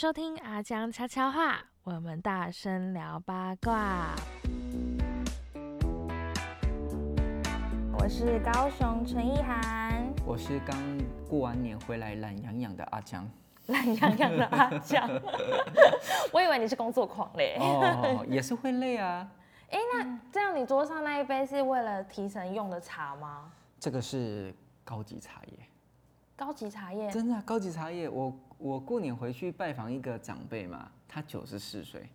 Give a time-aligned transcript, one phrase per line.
[0.00, 4.14] 收听阿江悄悄话，我们大声聊八卦。
[7.98, 10.74] 我是高雄陈意涵，我是刚
[11.28, 13.30] 过完年回来懒洋洋的阿江。
[13.66, 15.06] 懒洋洋的阿江，
[16.32, 17.58] 我以为你是工作狂嘞。
[17.60, 19.30] 哦，也是会累啊。
[19.68, 23.52] 哎，那这样你桌上那一杯是为了提神用的茶吗？
[23.78, 25.58] 这个是高级茶叶。
[26.34, 27.10] 高级茶叶？
[27.10, 28.08] 真的，高级茶叶。
[28.08, 32.08] 我我过年回去拜访一个长辈嘛，他九十四岁。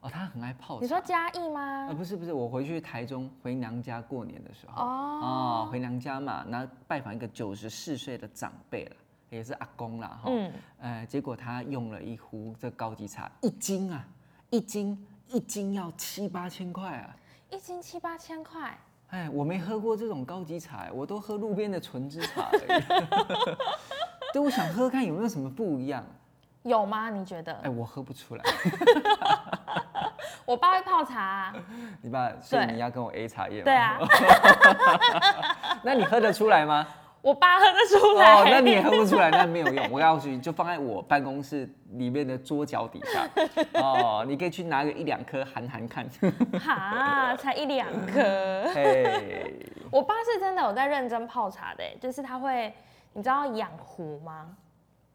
[0.00, 0.80] 哦，他很爱泡茶。
[0.82, 1.86] 你说嘉义吗？
[1.86, 8.96] 呃，不是不是，我回去台中回娘家过年的时候，哦，回娘家嘛，那拜访一个九十四岁的长辈了，
[9.30, 14.04] 也是阿公啦，哈，嗯，呃，结果他用了一壶这高级茶，一斤啊，
[14.50, 17.16] 一斤一斤要七八千块啊，
[17.50, 18.76] 一斤七八千块，
[19.10, 22.82] 哎，我没喝过这种高级茶，我都喝路边的纯汁茶而已，
[24.32, 26.04] 对，我想喝看有没有什么不一样，
[26.62, 27.10] 有吗？
[27.10, 27.52] 你觉得？
[27.62, 28.42] 哎，我喝不出来。
[30.44, 31.52] 我爸会泡茶，
[32.00, 33.62] 你爸，所以你要跟我 A 茶叶。
[33.62, 33.98] 对啊，
[35.84, 36.86] 那你喝得出来吗？
[37.20, 38.34] 我爸喝得出来。
[38.34, 39.90] 哦，那你也喝不出来，那没有用。
[39.92, 43.28] 我告诉你，就放在我办公室里面的桌角底下。
[43.74, 46.04] 哦，你可以去拿个一两颗含含看。
[46.58, 48.64] 哈，才一两颗。
[48.74, 52.74] 嘿，我爸是真的有在认真泡茶的，就是他会，
[53.12, 54.56] 你知道养壶吗？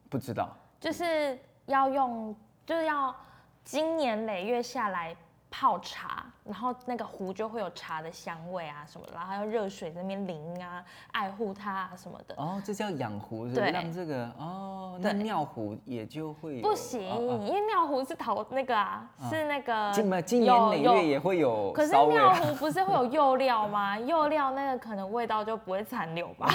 [0.09, 0.55] 不知道。
[0.79, 3.15] 就是要用，就是要。
[3.63, 5.13] 经年累月下来
[5.51, 12.35] 泡茶，然后那个壶就会有茶的香味啊什么的，然后还有热水在那边淋啊，爱护它啊什么的。
[12.37, 17.01] 哦，这叫养壶，对，让这个哦，那尿壶也就会不行，
[17.45, 21.71] 因为尿壶是陶那个啊，是那个经经年每月也会有。
[21.73, 23.97] 可是尿壶不是会有釉料吗？
[24.07, 26.47] 釉料那个可能味道就不会残留吧。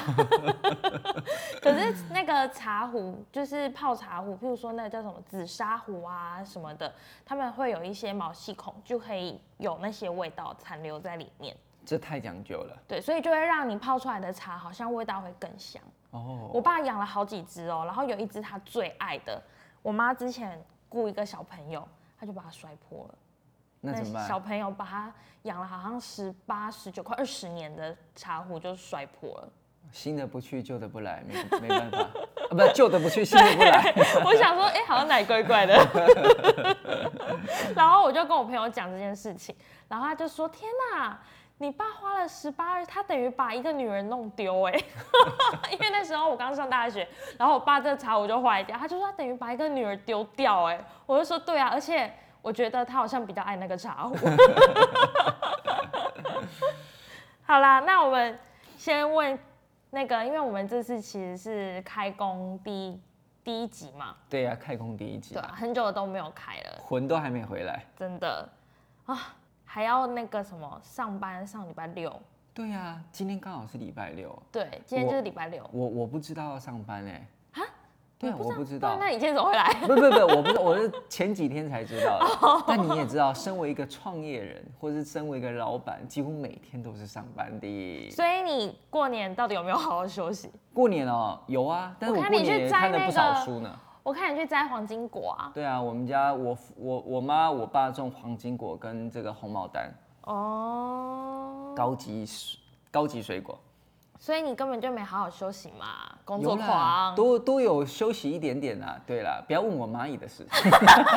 [1.61, 6.93] 可是那个茶壶就是泡茶壶，譬如说那个叫什么紫砂壶啊什么的，
[7.25, 11.57] 他们会有一些毛细孔，就可以有那些味道残留在里面。
[11.87, 12.77] 这太讲究了。
[12.87, 15.83] 对，所以就会让你泡出来的茶好像味道会更香。
[16.11, 16.51] 哦。
[16.53, 19.43] 我爸养了好几只哦，然后有一只他最爱的，
[19.81, 21.87] 我妈之前雇一个小朋友，
[22.19, 23.15] 他就把它摔破了。
[23.81, 24.29] 那怎么办？
[24.29, 29.49] 小朋友把它养了好像十八、十九、快二十年的茶壶就摔破了。
[29.93, 32.09] 新的不去，旧的不来，没 没办法啊！
[32.49, 33.95] 不，旧的不去，新的不来。
[34.25, 35.75] 我想说，哎，好像哪怪怪的。
[37.77, 39.55] 然后我就跟我朋友讲这件事情，
[39.89, 41.19] 然后他就说：“天哪，
[41.59, 44.73] 你爸花了十八，他等于把一个女人弄丢哎！
[45.71, 47.07] 因为那时候我刚上大学，
[47.39, 50.83] 然后我爸这茶壶就坏掉，他就说他等于把一个女儿丢掉哎！
[51.05, 52.11] 我就说对啊，而且
[52.41, 54.17] 我觉得他好像比较爱那个茶壶。
[57.45, 58.39] 好啦，那我们
[58.79, 59.39] 先问。
[59.95, 63.01] 那个，因为我们这次其实是开工第一
[63.45, 64.17] 第一集嘛。
[64.31, 65.35] 对呀，开工第一集。
[65.35, 67.85] 对啊，很久都没有开了，魂都还没回来。
[67.95, 68.49] 真的
[69.05, 69.37] 啊，
[69.67, 72.19] 还要那个什么上班上礼拜六。
[72.55, 74.43] 对呀，今天刚好是礼拜六。
[74.51, 75.69] 对，今天就是礼拜六。
[75.71, 77.27] 我我不知道要上班哎。
[78.23, 78.97] 对，我不知道。
[79.01, 79.75] 那你今天怎么会来？
[79.83, 82.65] 不不不，我不是，我是前几天才知道的。
[82.69, 88.11] 但你也知道，身为一个创业人，或是身为一个老板，几乎每天都是上班的。
[88.13, 90.49] 所以你过年到底有没有好好休息？
[90.73, 93.77] 过年哦，有啊，但是我过年看了不少书呢。
[94.05, 95.51] 我看你去摘黄金果啊。
[95.53, 99.93] 对啊，我们家我我我妈我爸种黄金果跟这个红毛丹。
[100.27, 101.73] 哦。
[101.75, 102.25] 高级
[102.89, 103.59] 高级水果。
[104.23, 108.97] 所以你根本就没好好休息嘛，工作狂，都都有休息一点点啊。
[109.05, 110.47] 对了，不要问我蚂蚁的事。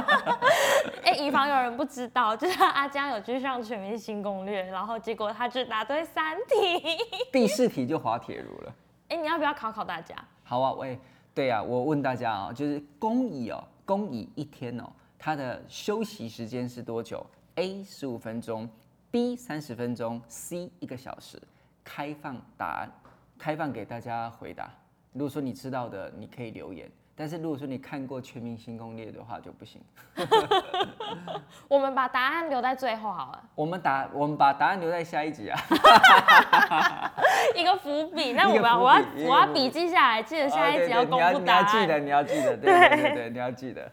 [1.06, 6.98] 哎，以防有人不知道，就是阿江有去上全民新攻略，然后结果他只答对三题，
[7.32, 8.74] 第四题就滑铁卢了。
[9.10, 10.16] 哎，你要不要考考大家？
[10.44, 11.00] 好啊，喂，
[11.36, 14.90] 对呀，我问大家啊，就是公蚁哦，公蚁一天哦，
[15.20, 17.24] 它的休息时间是多久
[17.54, 18.68] ？A 十五分钟
[19.12, 21.40] ，B 三十分钟，C 一个小时。
[21.86, 22.92] 开放答案，
[23.38, 24.70] 开放给大家回答。
[25.14, 29.82] 如果说你知道的，你可以留言；但是如果说你看过《全民星攻略》的话，就不行。
[31.70, 33.44] 我们把答案留在最后好了。
[33.56, 35.58] 我们答，我们把答案留在下一集啊。
[37.56, 41.42] 一个伏笔， 那我要我要我要笔记下来，记得下一集要公布答案。
[41.42, 43.90] 你要记得，你要记得，对对对，你要记得。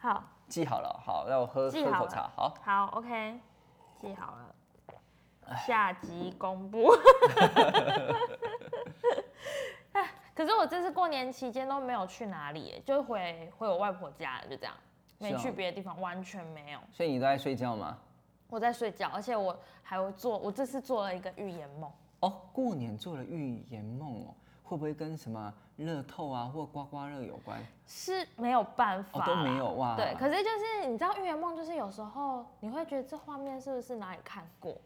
[0.00, 2.30] 好，记好了，好，让我喝喝口茶。
[2.34, 3.38] 好，好，OK，
[4.00, 4.54] 记好了。
[5.66, 6.92] 下集公布。
[10.34, 14.74] 可是我这次过年期间都没有去哪里，就回回我外婆家，就这样，
[15.18, 16.78] 没去别的地方，完全没有。
[16.92, 17.98] 所以你都在睡觉吗？
[18.48, 21.90] 我在睡觉，而且我还会做，我这次做了一个预言梦。
[22.20, 27.60] 哦，过年做了预言梦哦，会不会跟什么乐透啊或刮刮乐有关？
[27.88, 29.96] 是没有办法、哦，都没有哇。
[29.96, 34.76] 对，可是就是你知道预言梦，就是有时候你会觉得这画面是不是哪里看过？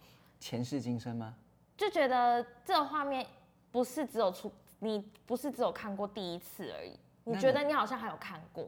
[0.43, 1.33] 前世今生吗？
[1.77, 3.25] 就觉得这个画面
[3.71, 8.67] 不是只有出，你不是只有看过第一次而已，你那觉得你好像还有看过，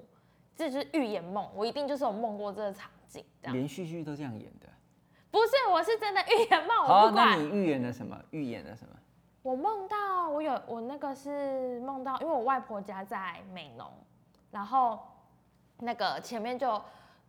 [0.55, 4.69] 这就是预言梦，我一定就是有梦过这个场景，这样连续剧都这样演的。
[5.33, 7.31] 不是，我是真的预言梦，好啊，我不管。
[7.31, 8.17] 那你预言了什么？
[8.31, 8.95] 预言了什么？
[9.43, 13.93] 我梦到我有我那个是梦到，因为我外婆家在美浓，
[14.53, 15.01] 然后
[15.79, 16.81] 那个前面就，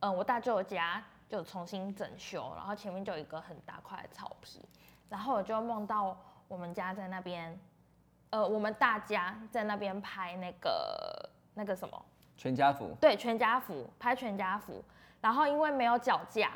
[0.02, 4.64] 嗯、我大舅家就重新整修，然后前面就有一个很大块的草皮，
[5.10, 6.18] 然后我就梦到
[6.48, 7.60] 我们家在那边，
[8.30, 12.06] 呃，我们大家在那边拍那个那个什么，
[12.38, 12.96] 全家福。
[13.02, 14.84] 对，全家福拍全家福，
[15.20, 16.52] 然后因为没有脚架，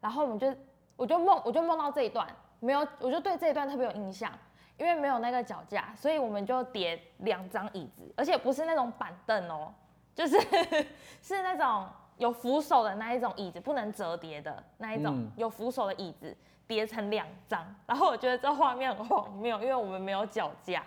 [0.00, 0.54] 然后我们就
[0.96, 2.26] 我就梦我就梦到这一段，
[2.58, 4.32] 没有我就对这一段特别有印象，
[4.76, 9.72] 因为没有那个脚架，所以我们就叠两张椅子，而且不是那种板凳哦，
[10.14, 10.36] 就是
[11.22, 11.88] 是那种
[12.22, 16.36] 有扶手的那一种椅子，不能折叠的那一种、嗯有扶手的椅子，
[16.68, 17.66] 叠成两张。
[17.84, 20.84] 然后我觉得这画面很荒谬，因为我们没有脚架。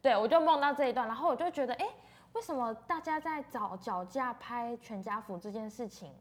[0.00, 1.86] 对，我就梦到这一段，然后我就觉得，哎、
[2.34, 6.12] 为什么大家在找脚架拍全家福这件事情，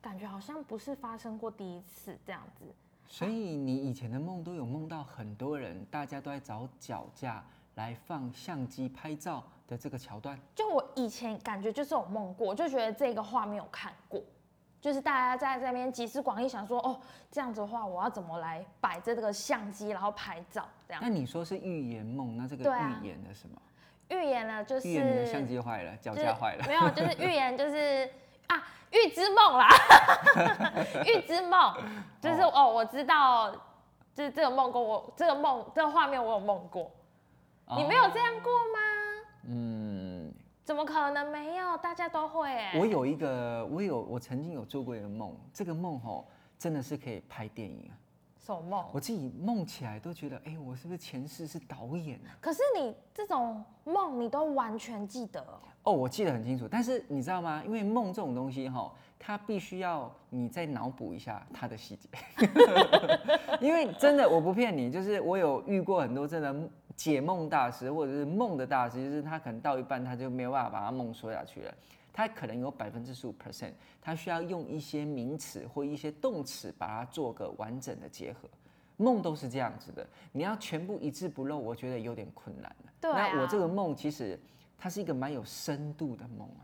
[0.00, 2.64] 感觉好像不是发生过第一次这样子？
[3.08, 7.44] 所以你以前的梦都有梦到很多人，大家都在找脚架
[7.74, 10.38] 来放相机拍照的这个桥段。
[10.54, 14.22] 就我以前感觉就是有梦过，就觉得这个画面有看过，
[14.80, 21.08] 就是大家在这边集思广益，想说哦，这样子的话，我要怎么来摆这个相机，然后拍照这样那。
[21.08, 23.56] 你说是预言梦，那这个对啊预言了什么？
[24.08, 26.64] 预言呢，就是预言你的相机坏了，脚就是架坏了。
[26.66, 28.06] 没有，就是预言，就是
[28.48, 29.68] 啊，预知梦啦，
[31.06, 31.74] 预知梦，
[32.20, 33.50] 就是 哦我知道，
[34.14, 36.90] 就是这个梦过，我这个梦这个画面我有梦过，
[37.76, 38.78] 你没有这样过吗？
[39.48, 40.32] 嗯，
[40.64, 41.76] 怎么可能没有？
[41.78, 46.28] 大家都会哎、我有一个，我有，我曾经有做过一个梦，这个梦吼
[46.58, 47.94] 真的是可以拍电影啊！
[48.44, 48.84] 什么梦？
[48.92, 52.30] 我自己梦起来都觉得，哎、我是不是前世是导演啊？
[52.40, 57.62] 可是你这种梦你都完全记得哦，哦，我记得很清楚，但是你知道吗？
[57.64, 62.08] 因为梦这种东西哈，它必须要你再脑补一下它的细节，
[63.60, 66.70] 因为真的我不骗你，就是我有遇过很多真的
[67.02, 71.74] 解梦大师或者是梦的大师，就是他可能到一半他就没有办法把他梦说下去了。
[72.12, 78.48] 他可能有百分之十五 percent，他需要用一些名词或一些动词把它做个完整的结合。
[78.98, 82.92] 梦都是这样子的，你要全部一字不漏，我觉得有点困难了。
[83.00, 84.38] 对啊那我这个梦其实
[84.78, 86.62] 它是一个蛮有深度的梦啊。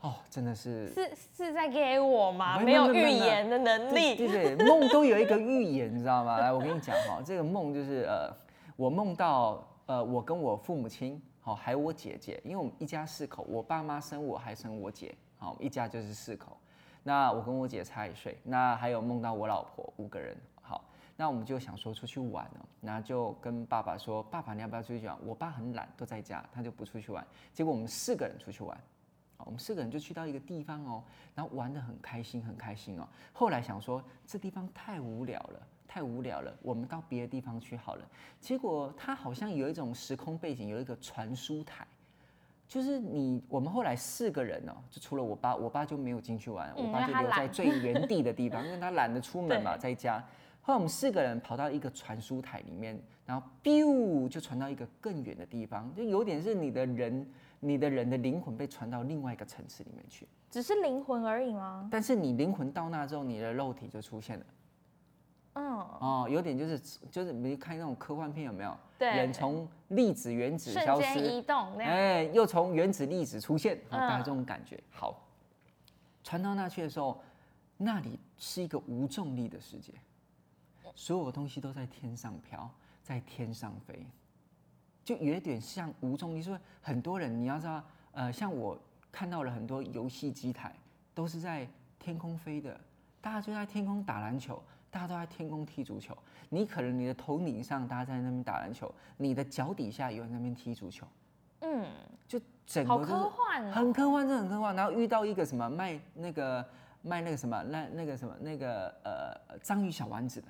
[0.00, 2.58] 哦，真的是是是在给我吗？
[2.58, 6.40] 没没有预言的能力，对对，梦都有一个预言，你知道吗？
[6.40, 8.34] 来，我跟你讲哈，这个梦就是呃，
[8.80, 16.56] 我梦到呃，我跟我父母亲，好、还有我姐姐，因为我们一家四口，我爸妈生我还生我姐，好、一家就是四口。
[17.02, 20.82] 那我跟我姐差一岁，那还有梦到我老婆五个人，好，
[21.14, 25.14] 那我们就想说出去玩哦，那就跟爸爸说，爸爸你要不要出去玩？
[25.26, 27.22] 我爸很懒，都在家，他就不出去玩。
[27.52, 28.74] 结果我们四个人出去玩，
[29.36, 31.04] 好我们四个人就去到一个地方哦，
[31.34, 33.06] 然后玩得很开心，很开心哦。
[33.34, 38.08] 后来想说这地方太无聊了，太无聊了，我们到别的地方去好了。
[38.40, 41.84] 结果他好像有一种时空背景，有一个传输台，
[42.68, 50.24] 就是你我们后来四个人哦，就除了我爸，我爸就没有进去玩，嗯我爸就留在最原地的地方，因为他懒得出门嘛， 在家。
[50.62, 57.26] 后来我们四个人跑到一个传输台里面，然后 biu 就传到一个更远的地方，就有点是你的人，
[57.58, 60.28] 你的人的灵魂被传到另外一个层次里面去。
[60.52, 61.88] 只是灵魂而已吗？
[61.90, 64.46] 但是你灵魂到那之后，你的肉体就出现了。
[65.54, 66.78] 嗯，哦，有点就是
[67.10, 68.76] 就是你看那种科幻片有没有？
[68.98, 71.92] 对人从粒子原子瞬消失，间移动那样。
[71.92, 74.80] 哎，又从原子粒子出现，哦、大概嗯这种感觉。
[74.90, 75.26] 好，
[76.22, 77.20] 传到那去的时候，
[77.76, 79.92] 那里是一个无重力的世界，
[80.94, 82.70] 所有东西都在天上飘，
[83.02, 84.06] 在天上飞，
[85.04, 86.42] 就有一点像无重力。
[86.42, 88.78] 所以很多人你要知道，呃，像我
[89.10, 90.74] 看到了很多游戏机台
[91.12, 91.66] 都是在
[91.98, 92.78] 天空飞的，
[93.20, 96.16] 大家就在天空打篮球，大家都在天空踢足球。
[96.48, 101.06] 你可能你的头顶上大家在那边打篮球，你的脚底下有人在那边踢足球，
[101.60, 101.86] 嗯，
[102.26, 103.72] 就整好个就是科幻哦。
[103.72, 104.74] 很科幻，真的很科幻。
[104.74, 106.66] 然后遇到一个什么卖那个
[107.02, 110.48] 卖那个什么那那个什么那个呃章鱼小丸子的，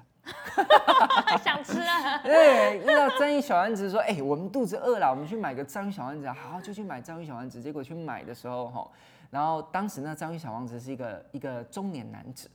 [1.44, 2.18] 想吃啊。
[2.25, 7.61] 对，遇到章鱼小丸子说，哎、我们肚子饿了，我们去买个章鱼小丸子啊，好，就去买章鱼小丸子。
[7.61, 8.90] 结果去买的时候哈，
[9.30, 12.50] 然后当时那章鱼小丸子是一个一个中年男子，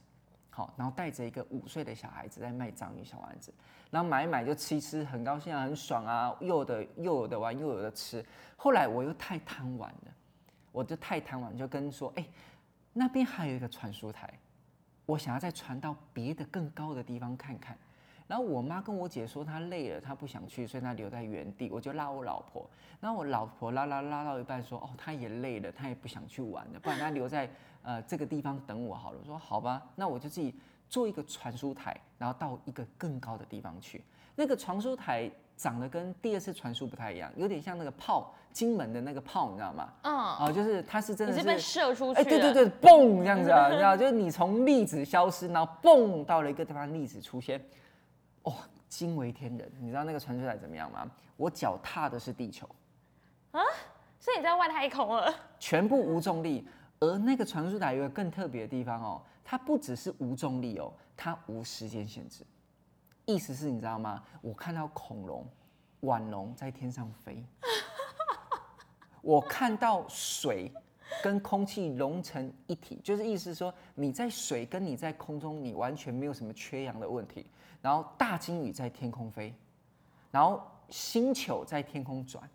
[0.55, 3.53] 好，然后带着一个五岁的小孩子在卖章鱼小丸子，
[3.91, 8.25] 然后买一买就吃一吃，很高兴啊，很爽啊，又有的又有的玩，又有的吃。
[8.55, 10.13] 后来我又太贪玩了，
[10.71, 12.25] 我就太贪玩，就跟说，哎、
[12.93, 14.33] 那边还有一个传输台，
[15.05, 17.77] 我想要再传到别的更高的地方看看。
[18.25, 21.69] 然后我妈跟我姐说她累了，她不想去，所以她留在原地。
[21.69, 22.67] 我就拉我老婆，
[23.01, 27.47] 然后我老婆拉拉拉到一半说：“哦，她也累了，她也不想去玩了，不然她留在
[27.85, 30.53] 呃这个地方等我好了。”我说：“好吧，那我就自己
[30.89, 34.03] 做一个传输台，然后到一个更高的地方去。
[34.35, 39.93] 那个传输台长得跟第二次传输不太一样，有点像那个炮，金门的那个炮，你知道吗？
[40.03, 47.63] 嗯，哦，就是它是真的是被射出去哎，了，对对对，嘣这样子啊，你知道，就是你从粒子消失，然后嘣到了一个地方，粒子出现，
[48.43, 48.53] 哇、
[48.89, 49.71] 惊为天人。
[49.79, 51.09] 你知道那个传输台怎么样吗？
[51.37, 52.67] 我脚踏的是地球
[53.51, 53.61] 啊，
[54.19, 56.67] 所以你在外太空了，全部无重力。
[56.99, 62.43] 而那个传输台有一个更特别的地方哦，它不只是无重力哦，它无时间限制。
[63.25, 64.23] 意思是你知道吗？
[64.41, 65.45] 我看到恐龙、
[66.01, 67.43] 腕龙在天上飞，
[69.21, 70.71] 我看到水
[71.23, 77.45] 跟空气融成一体，就是意思是说你在水跟你在空中，你完全没有什么缺氧的问题。
[77.81, 79.53] 然后大鲸鱼在天空飞，
[80.31, 82.49] 然后星球在天空转，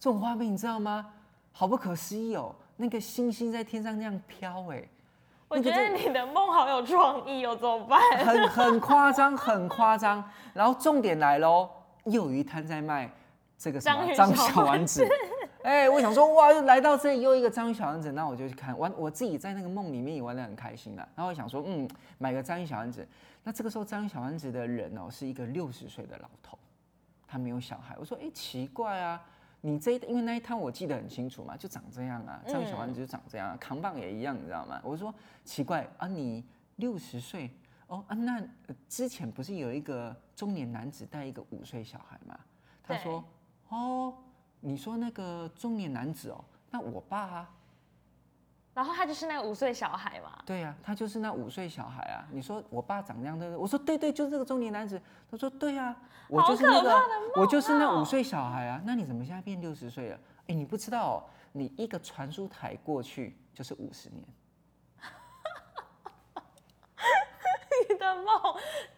[0.00, 1.12] 这种画面你知道吗？
[1.52, 2.54] 好不可思议哦！
[2.76, 4.82] 那个星星在天上那样飘，哎，
[5.48, 8.00] 我觉得你的梦好有创意哦，怎么办？
[8.24, 10.22] 很很夸张，很夸张。
[10.54, 11.68] 然后重点来喽，
[12.04, 13.10] 又有一摊在卖
[13.56, 15.06] 这个什么章鱼小小丸子。
[15.62, 21.06] 哎、我想说，哇，又来到这里又一个章鱼小丸子，那我就去看玩，我自己在那个梦里面也玩得很开心啦。
[21.14, 21.88] 然后我想说，嗯，
[22.18, 23.06] 买个章鱼小丸子。
[23.44, 26.58] 那这个时候章鱼小丸子的人哦，是一个六十岁的老头，
[27.28, 27.94] 他没有小孩。
[27.96, 29.22] 我说，哎、奇怪啊，
[29.64, 34.80] 你这一因为那一摊我记得很清楚嘛，就长这样啊，章鱼小丸子就长这样、啊，扛棒也一样，你知道吗？
[34.84, 35.14] 我说
[35.44, 36.44] 奇怪啊，你
[36.76, 37.48] 六十岁
[37.86, 42.38] 哦啊，那、呃之前不是有一个中年男子带一个五岁小孩吗？
[42.82, 43.24] 他对说，
[43.68, 44.14] 哦，
[44.60, 47.50] 你说那个中年男子哦，那我爸啊，
[48.74, 52.24] 然后他就是那个五岁小孩嘛，对呀、他就是那五岁小孩啊。
[52.30, 53.58] 你说我爸长这样对不对？
[53.58, 55.00] 我说对对，就是这个中年男子。
[55.30, 55.94] 他说对呀、
[56.28, 57.00] 我好就是那个
[57.36, 58.80] 我就是那哦五岁小孩啊。
[58.84, 60.18] 那你怎么现在变六十岁了？
[60.48, 64.24] 哎，你不知道、哦，你一个传输台过去就是五十年。
[67.88, 68.26] 你的梦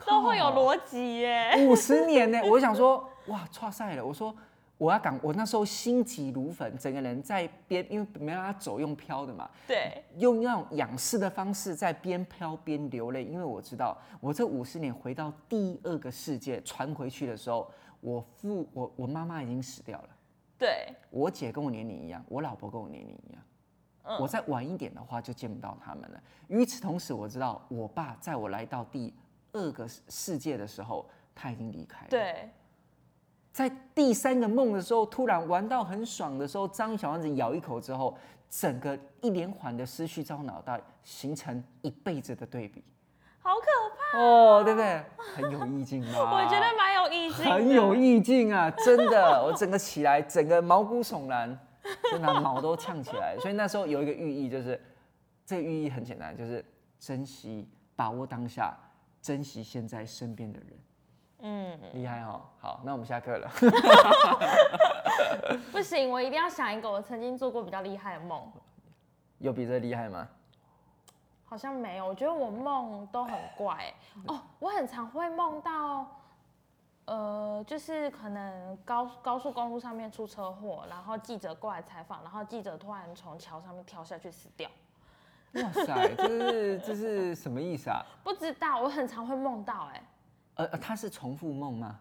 [0.07, 1.67] 都会有逻辑耶。
[1.67, 4.05] 五十年呢，我想说，哇，错赛了。
[4.05, 4.35] 我说
[4.77, 20.09] 我要赶，我那时候心急如焚，整个人在边，因为没让他走，用飘的嘛，对，用那种仰视的方式在边飘边流泪，因为我知道我这五十年回到第二个世界传回去的时候，我父我我妈妈已经死掉了，
[20.59, 23.43] 对，我姐跟我年龄一样，我老婆跟我年龄一样。
[24.07, 26.23] 嗯我再晚一点的话就见不到他们了。
[26.49, 29.15] 与此同时，我知道我爸在我来到第
[29.53, 32.11] 二个世界的时候，他已经离开了。
[32.11, 32.51] 对，
[33.55, 38.19] 在第三个梦的时候，突然玩到很爽的时候，章鱼小丸子咬一口之后，
[38.51, 42.83] 整个一连环的思绪在我脑袋形成一辈子的对比。
[43.39, 45.01] 好可怕，哦，对不对？
[45.37, 46.33] 很有意境吧？
[46.33, 51.57] 我觉得蛮有意境，很有意境啊，真的，我整个起来，整个毛骨悚然，
[52.11, 53.37] 真的毛都呛起来。
[53.39, 54.83] 所以那时候有一个寓意，就是
[55.47, 56.65] 这个寓意很简单，就是
[56.99, 58.77] 珍惜、把握当下，
[59.23, 60.71] 珍惜现在身边的人。
[61.47, 62.41] 嗯，厉害哦！
[62.59, 63.51] 好，那我们下课了。
[65.71, 68.51] 不行，我一定要想一个我曾经做过比较厉害的梦。
[69.39, 70.27] 有比这厉害吗？
[71.45, 73.95] 好像没有，我觉得我梦都很怪欸、
[74.27, 76.07] 哦，我很常会梦到，
[77.05, 84.69] 呃，就是可能高高速公路上面出车祸，然后记者过来采访，然后记者突然从桥上面跳下去死掉。
[85.63, 88.03] 哇塞，这是这是什么意思啊？
[88.25, 90.14] 不知道，我很常会梦到、哎，呃，
[90.55, 91.99] 呃它是重复梦吗？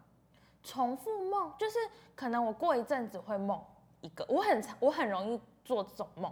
[0.63, 1.77] 重复梦就是
[2.15, 3.61] 可能我过一阵子会梦
[4.01, 6.31] 一个，我很常我很容易做这种梦。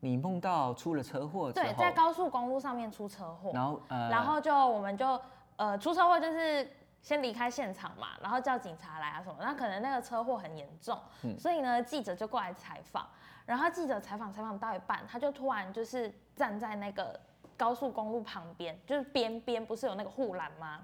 [0.00, 5.20] 你梦到出了车祸对，在高速公路上面出车祸，然后呃，然后就我们就
[5.56, 6.70] 呃出车祸就是
[7.02, 9.36] 先离开现场嘛，然后叫警察来啊什么。
[9.40, 13.06] 那可能那个车祸很严重，嗯所以呢记者就过来采访，
[13.44, 17.18] 然后记者采访采访到一半，他就突然就是站在那个
[17.56, 20.80] 高速公路旁边，就是边边不是有那个护栏吗？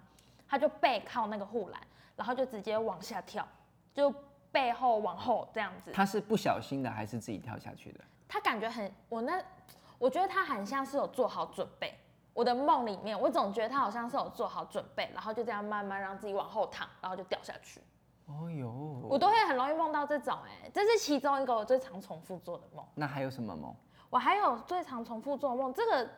[0.54, 1.80] 他就背靠那个护栏，
[2.14, 3.44] 然后就直接往下跳，
[3.92, 4.14] 就
[4.52, 5.90] 背后往后这样子。
[5.90, 8.00] 他是不小心的还是自己跳下去的？
[8.28, 9.42] 他感觉很，我那
[9.98, 11.92] 我觉得他很像是有做好准备。
[12.32, 17.80] 我的梦里面，我总觉得他好像是有做好准备，然后就这样慢慢让自己往后躺，然后就掉下去。
[18.26, 22.86] 哦哟，我都会很容易梦到这种、哎，这是其中一个我最常重复做的梦。
[22.94, 23.74] 那还有什么梦？
[24.08, 26.08] 我还有最常重复做的梦，这个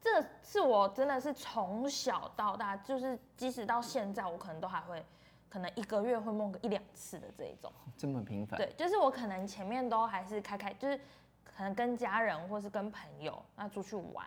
[0.00, 5.04] 这是我真的是从小到大，就是即使到现在，我可能都还会，
[5.48, 7.72] 可能一个月会梦个一两次的这一种。
[7.96, 8.56] 这么频繁？
[8.56, 10.96] 对，就是我可能前面都还是开开，就是
[11.44, 14.24] 可能跟家人或是跟朋友那出去玩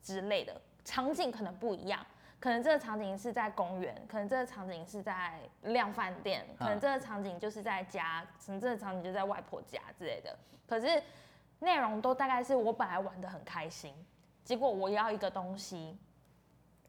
[0.00, 2.06] 之类的场景可能不一样，
[2.38, 10.38] 可能这个场景是在公园，可能这个场景是在量饭店，可能这个场景就是在家，可能这个场景就在外婆家之类的。
[10.66, 11.02] 可是
[11.58, 13.92] 内容都大概是我本来玩的很开心，
[14.44, 15.96] 结果我要一个东西，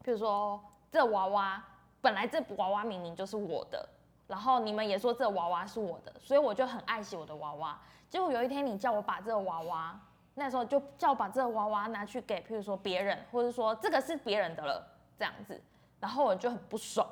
[0.02, 1.64] 比如说这娃娃，
[2.00, 3.88] 本来这娃娃明明就是我的。
[4.28, 7.78] 然后你们也说这娃娃是我的，所以我就很爱惜我的娃娃。
[8.08, 10.00] 结果有一天你叫我把这个娃娃，
[10.34, 14.86] 那时候就叫我把这娃娃拿去给，譬如说别人，或者说这个是别人的了，
[15.18, 15.60] 这样子，
[16.00, 17.06] 然后我就很不爽，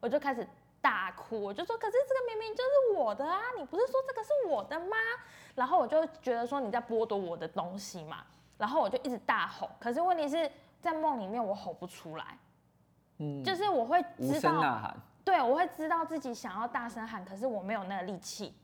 [0.00, 0.46] 我就开始
[0.80, 4.96] 大哭，我就说，可是这个明明就是我的啊，你不是说这个是我的吗？
[5.54, 8.24] 然后我就觉得说你在剥夺我的东西嘛，
[8.62, 10.48] 然后我就一直大吼，可是问题是
[10.80, 12.38] 在梦里面我吼不出来，
[13.18, 14.96] 嗯，就是我会知道呐喊。
[15.24, 18.54] 对，我会知道自己想要大声喊，可是我没有那个力气，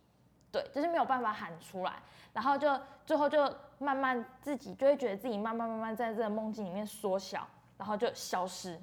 [0.52, 1.95] 对，就是没有办法喊出来，
[2.33, 7.45] 然后就最后就慢慢自己就会觉得自己慢慢慢慢在这个梦境里面缩小，
[7.76, 8.81] 然后就消失，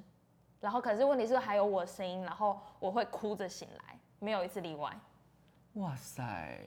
[0.60, 4.94] 然后可是问题是还有我的声音，然后我会哭着醒来，没有一次例外。
[5.76, 6.60] 哇塞，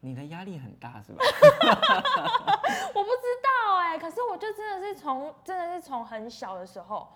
[0.00, 1.22] 你的压力很大是吧？
[2.94, 7.08] 我不知道哎，可是我就真的是从真的是从很小的时候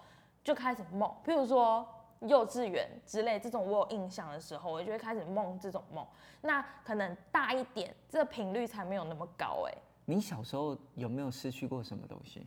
[0.43, 1.87] 就开始梦，譬如说。
[2.21, 6.07] 幼稚园之类这种我有印象的时候，我就会开始梦这种梦。
[6.41, 9.75] 那可能大一点，这频率才没有那么高哎。
[10.07, 12.47] 你小时候有没有失去过什么东西？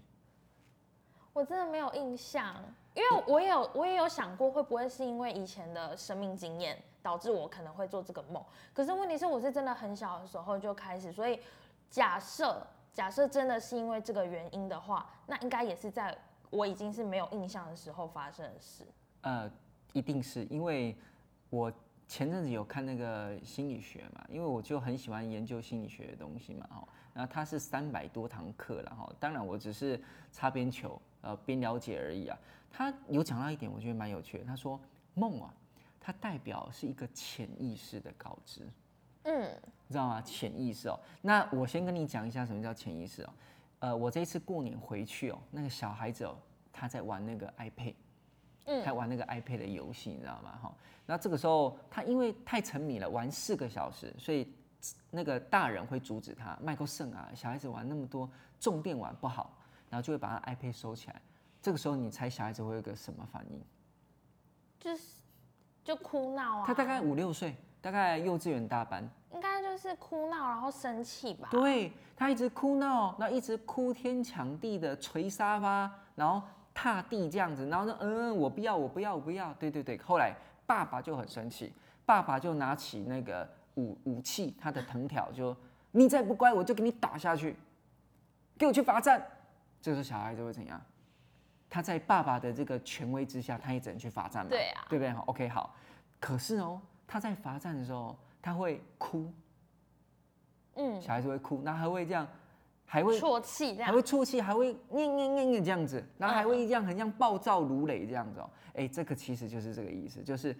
[1.31, 2.55] 我真的没有印象，
[2.95, 8.43] 因为我也有我也有想过，会不会是因为以前的生命经验导致我可能会做这个梦？
[8.73, 11.39] 可是问题是我是真的很小的时候就开始，所以
[11.89, 16.13] 假设假设真的是因为这个原因的话，那应该也是在
[16.49, 18.83] 我已经是没有印象的时候发生的事。
[19.21, 19.49] 呃。
[19.93, 20.95] 一定是因为
[21.49, 21.71] 我
[22.07, 26.87] 前阵子有看那个心理学嘛，因为我就很喜欢研究心理学的东西嘛，哈。
[27.13, 29.11] 那它是三百多堂课了，哈。
[29.19, 29.99] 当然我只是
[30.29, 32.37] 擦边球，呃，边了解而已啊。
[32.69, 34.43] 他有讲到一点，我觉得蛮有趣的。
[34.43, 34.79] 他说
[35.15, 35.51] 梦啊，
[35.99, 38.61] 它代表是一个潜意识的告知，
[39.23, 39.41] 嗯，
[39.87, 40.21] 你知道吗？
[40.21, 40.99] 潜意识哦。
[41.21, 43.33] 那我先跟你讲一下什么叫潜意识哦。
[43.79, 46.37] 呃，我这一次过年回去哦，那个小孩子哦，
[46.71, 47.95] 他在玩那个 iPad
[48.65, 48.83] 嗯。
[48.83, 50.57] 他玩那个 iPad 的游戏，你知道吗？
[50.61, 54.51] 哈，那这个时候他因为太沉迷了，玩四个小时，所以
[55.11, 56.57] 那个大人会阻止他。
[56.61, 58.29] 麦克胜啊，小孩子玩那么多
[58.59, 59.57] 重电玩不好，
[59.89, 61.21] 然后就会把他 iPad 收起来。
[61.61, 63.61] 这个时候你猜小孩子会有个什么反应？
[64.79, 65.03] 就是
[65.87, 66.63] 就哭闹啊。
[66.67, 69.09] 他大概五六岁，大概幼稚园大班。
[69.31, 71.47] 应该就是哭闹，然后生气吧？
[71.51, 76.45] 对他一直哭闹，然后一直哭天抢地的捶沙发，然后。
[76.79, 79.51] 踏地这样子，然后呢，嗯，我不要，我不要，我不要。
[79.55, 80.31] 对对对，后来
[80.67, 81.73] 爸爸就很生气，
[82.05, 85.57] 爸爸就拿起那个武武器，他的藤条，就
[85.89, 87.55] 你再不乖，我就给你打下去，
[88.59, 89.19] 给我去罚站。
[89.81, 90.79] 这个时候小孩子会怎样？
[91.69, 94.49] 他在爸爸的这个权威之下，他也只能去罚站嘛。
[94.49, 95.75] 对啊，对不对？OK，好。
[96.19, 99.31] 可是哦，他在罚站的时候，他会哭，
[100.75, 102.27] 嗯，小孩子会哭，那还会这样。
[102.89, 108.49] 还会啜泣，这样还会啜泣，还会念念念念这样子，然后还会这样很像暴躁如雷这样子哦。
[108.75, 110.55] 哎，这个其实就是这个意思，就是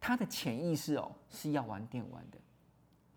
[0.00, 2.38] 他的潜意识哦是要玩电玩的，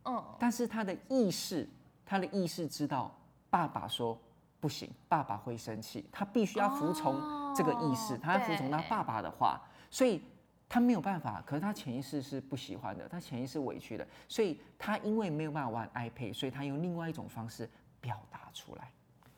[0.05, 1.67] 嗯，但是他的意识，
[2.05, 3.11] 他的意识知道
[3.49, 4.15] 爸爸说
[4.61, 7.19] 不行，爸爸会生气，他必须要服从
[7.53, 10.21] 这个意识，他要服从他爸爸的话，所以
[10.69, 11.43] 他没有办法。
[11.45, 17.69] 可是他潜意识是不喜欢的，他潜意识委屈的，所以他因为没有办法玩 iPad，所以他用另外一种方式。
[18.03, 18.91] 表达出来，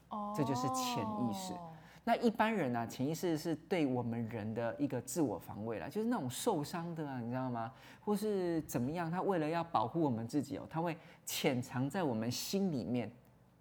[0.08, 1.54] 哦，这就是潜意识。
[2.06, 7.70] 那一般人呢，潜意识是对我们人的一个自我防卫了，就是那种受伤的啊，你知道吗？
[8.00, 9.12] 或是怎么样？
[9.12, 13.12] 他为了要保护我们自己哦，他会潜藏在我们心里面，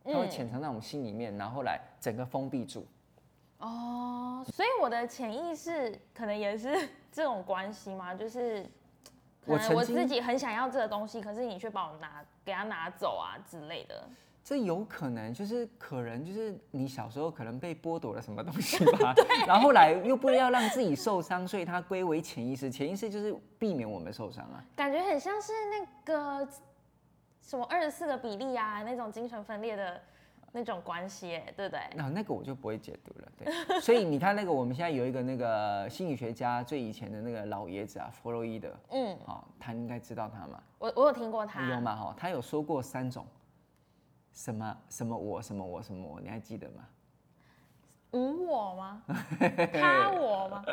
[0.04, 2.86] 他会潜藏在我们心里面，然后来整个封闭住。
[3.58, 8.14] 哦，所以我的潜意识可能也是 这种关系吗？
[8.14, 8.66] 就是
[9.46, 14.02] 可能我自己很想要这个东西，可是你却把我拿给他拿走啊之类的。
[14.44, 19.14] 这有可能就是可能就是你小时候可能被剥夺了什么东西吧，
[19.46, 22.68] 然后来又不要让自己受伤，所以它归为潜意识。
[22.68, 24.58] 潜意识就是避免我们受伤啊。
[24.74, 26.48] 感觉很像是那个
[27.42, 30.00] 什么二十四个比例啊，那种精神分裂的
[30.52, 31.80] 那种关系，对不对？
[31.94, 33.28] 那那个我就不会解读了。
[33.36, 40.62] 对， 所以你看那个我们现在有一个那个心理学家最以前的那个老爷子啊，弗洛伊德，嗯，哦，他应该知道他嘛？
[40.78, 41.68] 我我有听过他。
[41.68, 41.96] 有嘛？
[41.96, 43.26] 哈，他有说过三种。
[44.32, 46.86] 什么什么我什么我什么我，你还记得吗？
[48.12, 49.02] 无我吗？
[49.72, 50.64] 他我吗？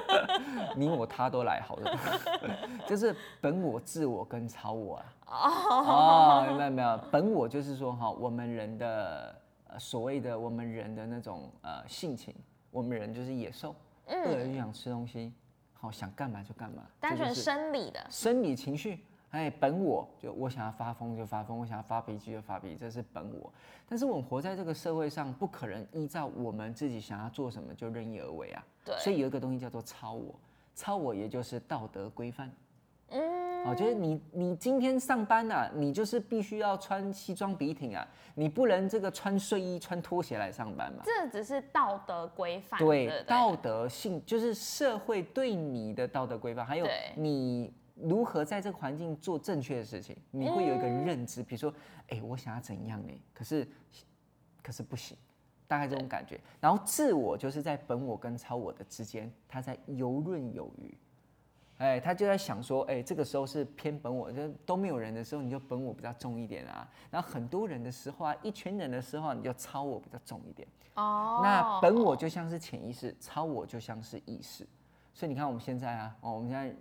[0.76, 1.98] 你我他都来好了，
[2.86, 5.04] 就是本我、自我跟超我啊。
[5.26, 7.00] 哦，哦，明白没有？
[7.10, 9.34] 本我就是说哈，我们人的
[9.68, 12.34] 呃所谓的我们人的那种呃性情，
[12.70, 13.74] 我们人就是野兽，
[14.06, 15.32] 饿了就想吃东西，
[15.72, 18.06] 好想干嘛就干嘛，单纯生理的。
[18.10, 19.04] 生理情绪。
[19.36, 23.52] 哎，本我就我想要发疯就发疯，我想要发脾气就发脾气，这是本我。
[23.86, 28.64] 但是我们活在这个社会上，不可能依照我们自己想要做什么就任意而为啊。
[28.84, 30.34] 对所以有一个东西叫做超我，
[30.74, 32.50] 超我也就是道德规范。
[33.10, 41.02] 嗯，哦，就是你你今天上班啊，你就是必须要穿西装笔挺啊，你不能这个穿睡衣穿拖鞋来上班嘛。
[41.04, 42.80] 这只是道德规范。
[42.80, 51.42] 对对，道德性就是社会对你的道德规范，还有对你如何在这个环境做正确的事情，你会有一个嗯认知。
[51.42, 51.74] 比如说，
[52.08, 53.12] 哎、我想要怎样呢？
[53.34, 53.66] 可是
[54.62, 55.16] 可是不行，
[55.66, 56.38] 大概这种感觉。
[56.60, 60.96] 然后自我就是在本我跟超我的之间，他在游刃有余。
[61.78, 66.88] 哎，他就在想说，哎，这个时候是偏本我，就都没有人的时候，你就本我比较重一点啊。
[67.10, 70.66] 然后很多人的时候啊，一群人的时候啊，你就超我比较重一点。
[70.94, 74.66] 哦，那本我就像是潜意识，超我就像是意识。
[75.12, 76.74] 所以你看我们现在啊，哦，我们现在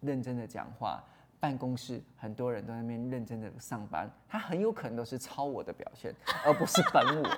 [0.00, 1.02] 认真的讲话，
[1.40, 7.28] 办公室很多人都在那边认真的上班，他很有可能都是抄我的表现， 而不是本我。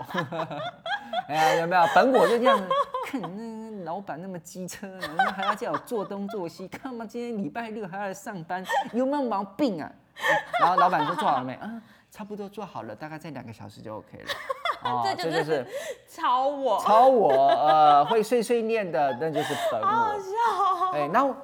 [1.28, 2.68] 哎呀，有没有本我就这样子？
[3.06, 9.90] 看那那老板那么机车，然后还要叫我做东做西，看嘛，今天礼拜六还要来上班，有没有毛病啊？
[10.60, 11.54] 然后老板说做好了没？
[11.54, 14.30] 啊，差不多做好了，大概在两个小时就 OK 了。
[14.82, 15.66] 哦，这就是就是
[16.08, 20.18] 超我，抄我呃会碎碎念的，那就是本好我。
[20.18, 20.90] 笑。
[20.92, 21.34] 哎，然后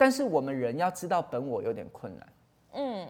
[0.00, 2.32] 但是我们人要知道本我有点困难。
[2.72, 3.06] 嗯，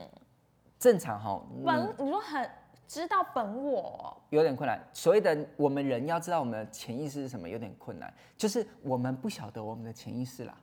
[0.76, 2.50] 正常哈，本你说很
[2.84, 4.76] 知道本我，有点困难。
[4.92, 10.56] 所谓的我们人要知道我们的潜意识是什么，有点困难，就是我们不晓得我们的潜意识啦。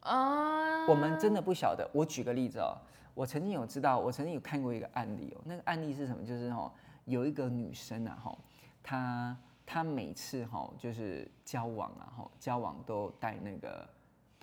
[0.00, 1.88] 啊，我们真的不晓得。
[1.94, 2.76] 我举个例子哦，
[3.14, 5.40] 我曾经有知道，我曾经有看过一个案例哦。
[5.44, 6.26] 那个案例是什么？
[6.26, 6.68] 就是哦，
[7.04, 8.36] 有一个女生啊，哈，
[8.82, 13.88] 她她每次哈就是交往啊，哈交往都带那个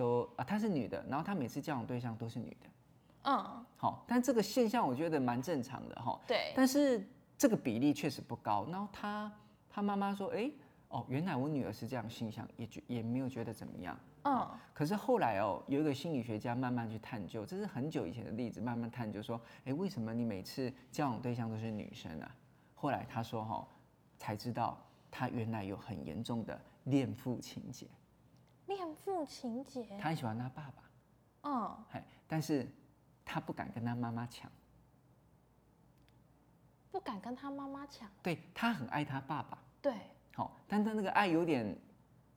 [0.01, 2.69] 都啊，她是女的，然后她每次交往对象都是女的，
[3.25, 6.19] 嗯，好，但这个现象我觉得蛮正常的哈。
[6.27, 8.65] 对，但是这个比例确实不高。
[8.71, 9.31] 然后她
[9.69, 10.51] 她妈妈说，哎、
[10.89, 13.95] 哦，原来我女儿是这样性向，也觉也没有觉得怎么样。
[14.23, 22.35] 嗯，可是后来哦，有一个心理学家慢慢去探究，这是很久以前的例子，慢慢探究说，哎，为什么你每次交往对象都是女生啊？
[22.75, 23.67] 后来他说哈、哦，
[24.17, 24.77] 才知道
[25.11, 27.85] 他原来有很严重的恋父情节，
[28.71, 30.83] 恋父情节，他很喜欢他爸爸，
[31.49, 32.65] 嗯，哎，但是
[33.25, 34.49] 他不敢跟他妈妈抢，
[36.89, 39.93] 不敢跟他妈妈抢，对他很爱他爸爸，对，
[40.33, 41.77] 好、但他那个爱有点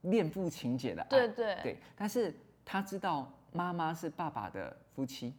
[0.01, 1.59] 恋父情节的爱，对对。
[1.63, 5.33] 对，但是他知道妈妈是爸爸的夫妻，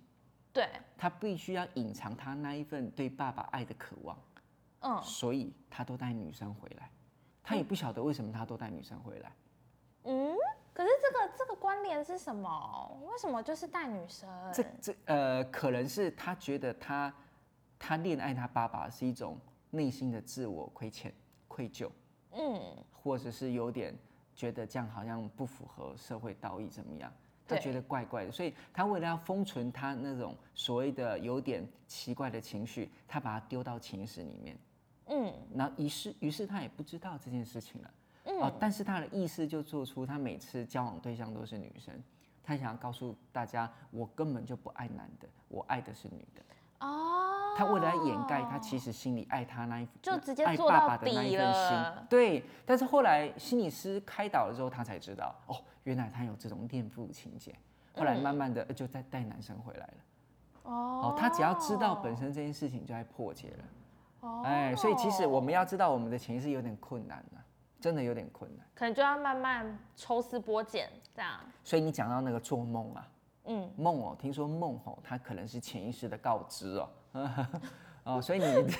[0.50, 4.18] 对，他必须要隐藏他那一份对爸爸爱的渴望，
[4.80, 6.90] 嗯，所以他都带女生回来。
[7.42, 9.32] 他也不晓得为什么他都带女生回来。
[10.02, 10.34] 嗯，
[10.76, 13.00] 可是这个这个关联是什么？
[13.10, 14.28] 为什么就是带女生？
[14.52, 17.10] 这这呃，可能是他觉得他
[17.78, 19.38] 他恋爱他爸爸是一种
[19.70, 21.10] 内心的自我亏欠、
[21.48, 21.88] 愧疚，
[22.32, 22.60] 嗯，
[22.92, 23.96] 或者是有点
[24.34, 27.10] 觉得这样好像不符合社会道义怎么样？
[27.48, 34.58] 他对觉得怪怪的，所以他为了要封存他那种所谓的有点奇怪的情绪，他把它丢到情史里面。
[35.06, 37.90] 嗯那于是，于是他也不知道这件事情了。
[38.26, 41.94] 嗯哦，但是他的意思就做出，他每次交往对象都是女生，
[42.42, 46.42] 他想要告诉大家，我根本就不爱男的，我爱的是女的。
[46.80, 52.44] 哦，他为了要掩盖他其实心里爱他那一就直接爱爸爸的那一底份了心，对。
[52.66, 57.54] 但是后来心理师开导了之后，他才知道，哦，原来他有这种恋父情节。
[57.94, 59.94] 后来慢慢的呃就再带男生回来了。
[60.64, 60.72] 哦
[61.04, 63.64] 哦，他只要知道本身这件事情就在破解了。
[64.20, 67.40] 哦哎，所以其实我们要知道我们的潜意识有点困难啊，
[67.86, 68.66] 真的有点困难。
[68.74, 73.08] 可能就要慢慢抽丝剥茧这样，所以你讲到那个做梦啊，
[73.44, 76.88] 嗯，梦哦，听说梦哦，它可能是潜意识的告知哦。
[78.02, 78.70] 哦，所以你，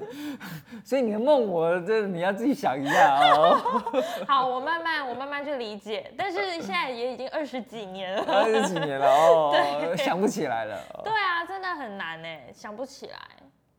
[0.82, 3.82] 所以你的梦，我这你要自己想一下哦。
[4.26, 10.74] 好，我慢慢我慢慢去理解，但是现在也已经二十几年了，二十几年了哦，想不起来了。
[10.94, 13.18] 哦对啊，真的很难哎，想不起来。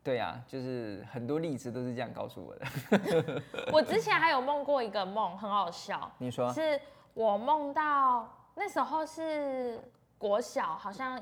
[0.10, 3.44] 对呀、就是很多例子都是这样告诉我的。
[3.72, 6.82] 我之前还有梦过一个梦，很好笑，你说，是
[7.14, 9.80] 我梦到那时候是
[10.18, 11.22] 国小，好像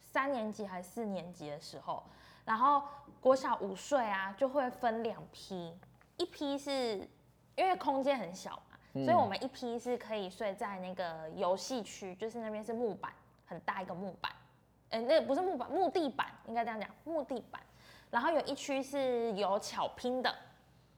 [0.00, 2.02] 三年级还是四年级的时候，
[2.44, 2.82] 然后
[3.20, 5.72] 国小午睡啊就会分两批，
[6.16, 6.96] 一批是
[7.54, 13.12] 因为空间很小嘛，所以我们一批是可以睡在那个游戏区，就是那边是木板，
[13.46, 14.32] 很大一个木板，
[14.90, 17.62] 哎、那不是木板，木地板，应该这样讲，木地板。
[18.10, 20.34] 然后有一区是有巧拼的，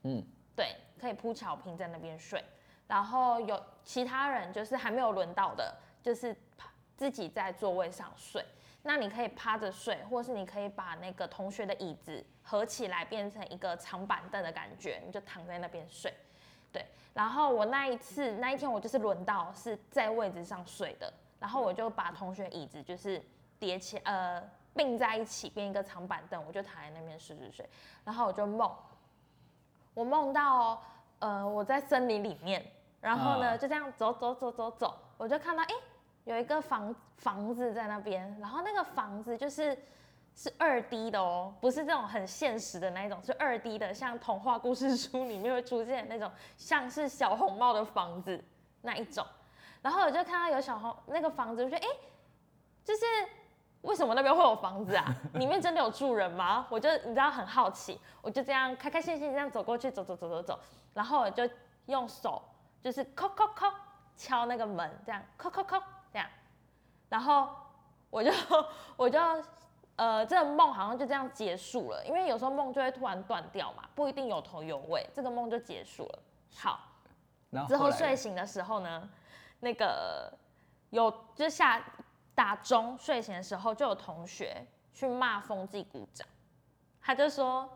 [0.03, 2.45] 嗯，对，可以铺巧拼在那边睡。
[2.87, 6.37] 然后有其他人就是还没有轮到的，就是
[6.97, 8.45] 自己在座位上睡。
[8.83, 16.13] 那你可以趴着睡，或是你可以把那个同学的椅子合起来变成一个长板凳的感觉，你就躺在那边睡。
[16.73, 23.23] 对，然后我那一次那一天我就是轮到是在位置上睡的，然后我就把同学椅子就是
[23.59, 24.43] 叠起呃
[24.75, 27.69] 并在一起变一个长板凳，我就躺在那边睡睡睡，
[28.05, 28.75] 然后我就梦，
[29.95, 30.83] 我梦到
[31.19, 32.65] 呃我在森林里面，
[33.01, 33.57] 然后呢啊。
[33.57, 35.75] 就这样走走走走走，我就看到哎、诶
[36.25, 39.77] 有一个房房子在那边，然后那个房子就是
[40.35, 48.43] 是二 D 的哦，不是这种很现实的那一种，是二 D 的，像童话故事书里面会出现那种，像是小红帽的房子
[48.83, 49.27] 那一种。
[49.83, 51.99] 然后我就看到有小红那个房子，我觉得哎、诶
[52.85, 53.03] 就是
[53.83, 55.05] 为什么那边会有房子啊？
[55.35, 56.67] 里面真的有住人吗？
[56.69, 60.61] 我就你知道很好奇，我就这样开开心心这样走过去，走走走走走，
[60.93, 61.49] 然后我就
[61.87, 62.43] 用手
[62.83, 63.75] 就是敲敲敲
[64.17, 66.29] 敲那个门，这样敲敲敲这样，
[67.09, 67.49] 然后
[68.11, 68.31] 我就
[68.97, 69.19] 我就
[69.97, 76.19] 呃这个梦好像就这样结束了，因为有时候梦就会突然断掉嘛，不一定有头有尾，这个梦就结束了。
[76.55, 76.81] 好，
[77.51, 79.09] 之后之后睡醒的时候呢，
[79.61, 80.33] 那个
[80.91, 81.83] 有就是下
[82.41, 86.27] 打钟睡醒的时候，就有同学去骂风纪股长，
[86.99, 87.69] 他就说，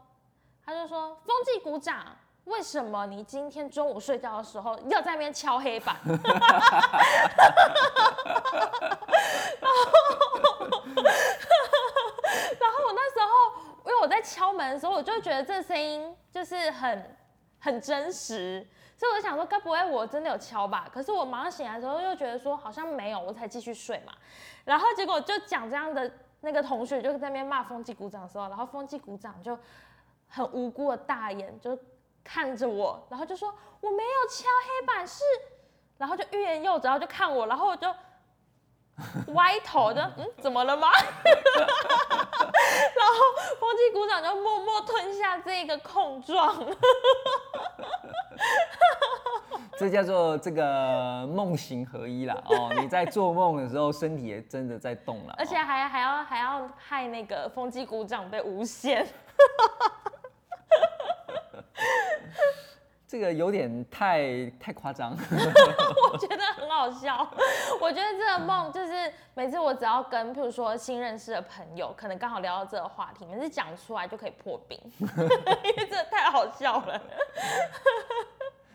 [0.64, 2.16] 他就说风纪股长。
[2.44, 5.96] 为什么你今天中午睡觉的时候要在那边敲黑板？
[6.06, 6.16] 然
[12.72, 13.28] 后我那时候，
[13.84, 17.16] 因为我在敲门的时候，我就觉得这声音就是很
[17.58, 18.66] 很真实，
[18.96, 20.88] 所以我想说，该不会我真的有敲吧？
[20.92, 24.12] 可是我马上醒来的时候，又觉得说好像没有，我才继续睡嘛。
[24.64, 29.58] 然后结果就讲这样的那个同学就在那边骂风纪股长的时候，然后风纪股长就
[30.28, 31.76] 很无辜的大眼就
[32.22, 35.22] 看着我，然后就说我没有敲黑板是，
[35.98, 37.92] 然后就欲言又止，然后就看我，然后我就
[39.34, 40.90] 歪头就嗯怎么了吗？
[40.94, 41.04] 然
[43.06, 43.12] 后
[43.58, 46.56] 风纪股长就默默吞下这个控状。
[49.76, 52.40] 这叫做这个梦行合一啦。
[52.46, 55.34] 哦， 你在做梦的时候，身体也真的在动了。
[55.36, 59.04] 而且哦还还要还要害那个风机鼓掌被诬陷，
[63.08, 65.16] 这个有点太太夸张。
[66.12, 67.28] 我觉得很好笑。
[67.80, 75.06] 我觉得这个梦就是每次我只要跟譬如说新认识的朋友，可能刚好聊到这个话题，每次讲出来就可以破冰，因
[75.76, 77.00] 为真的太好笑了。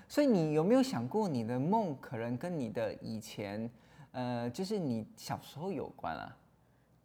[0.10, 3.72] 所以你有没有想过，你的梦可能跟你的以前，
[4.12, 6.36] 呃，就是你小时候有关啊？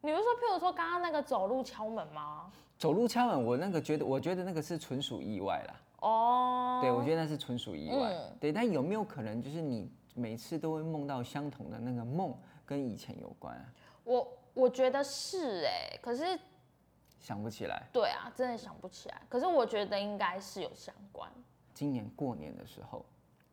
[0.00, 2.50] 你不是说譬如说刚刚那个走路敲门吗？
[2.78, 5.80] 走路敲门，我那个觉得，我觉得那个是纯属意外啦。
[6.00, 8.10] 哦，对，我觉得那是纯属意外。
[8.10, 13.64] 嗯对，但有没有可能就是你每次都会梦到相同的那个梦，跟以前有关啊？
[14.02, 16.38] 我我觉得是哎、可是
[17.20, 17.82] 想不起来。
[17.92, 19.20] 对啊，真的想不起来。
[19.28, 21.30] 可是我觉得应该是有相关。
[21.74, 23.04] 今年过年的时候，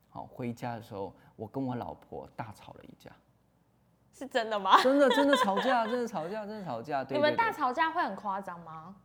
[0.09, 3.11] 好回家的时候，我跟我老婆大吵了一架，
[4.13, 4.81] 是真的吗？
[4.83, 7.03] 真的真的吵架，真的吵架，真的吵架。
[7.03, 8.95] 对你们大吵架会很夸张吗？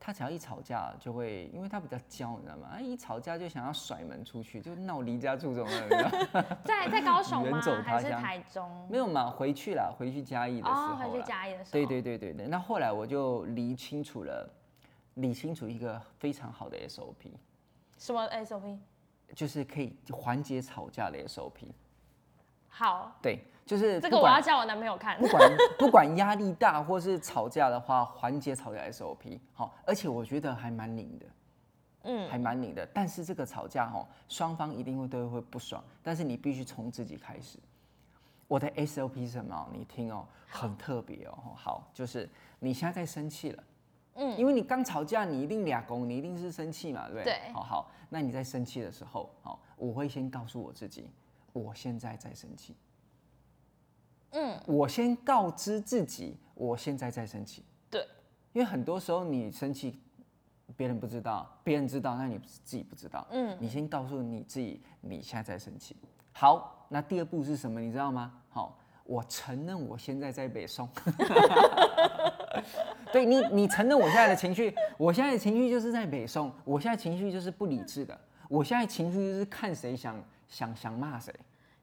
[0.00, 2.68] 他只要一吵架就会，因为他比较娇，你知道吗？
[2.72, 8.86] 他一吵架就想要甩门出去，就闹离家出走了，你知道吗 在在高雄吗还是台中？
[8.88, 9.28] 没有嘛？
[9.28, 11.72] 回去了，回去嘉义的时候哦，啦回去嘉义的时候。
[11.72, 12.46] 对对对对对。
[12.46, 14.48] 那后来我就理清楚了，
[15.14, 17.32] 理清楚一个非常好的 SOP，
[17.98, 18.78] 什么 SOP？
[19.34, 21.68] 就是可以缓解吵架的 SOP。
[22.68, 25.26] 好，对，就是这个我要叫我男朋友看不。
[25.28, 31.26] 管 不管压力大或是吵架的话，缓解吵架 SOP 好，而且我觉得还蛮灵的，
[32.04, 32.86] 嗯，还蛮灵的。
[32.94, 37.58] 但是这个吵架哈，双方一定会都会不爽，但是你必须从自己开始。
[38.46, 39.68] 我的 SOP 是什么？
[39.72, 41.52] 你听哦，很特别哦。
[41.54, 42.26] 好，就是
[42.60, 43.62] 你现在在生气了，
[44.20, 47.24] 嗯因为你刚吵架，你一定俩公，你一定是生气嘛，对不对？
[47.24, 51.08] 对好好，那你在生气的时候，好，我会先告诉我自己，
[51.52, 52.74] 我现在在生气。
[54.32, 57.64] 嗯，我先告知自己，我现在在生气。
[57.88, 58.06] 对，
[58.52, 60.00] 因为很多时候你生气，
[60.76, 63.26] 别人不知道，别人知道，那你自己不知道。
[63.30, 65.96] 嗯，你先告诉你自己，你现在在生气。
[66.32, 67.80] 好，那第二步是什么？
[67.80, 68.32] 你知道吗？
[68.50, 70.88] 好，我承认我现在在北宋。
[73.12, 78.18] 对你，你承认我现在的情绪，我现在的情绪就是在北宋，我现在情绪就是不理智的，
[78.48, 81.32] 我现在情绪就是看谁想想想骂谁，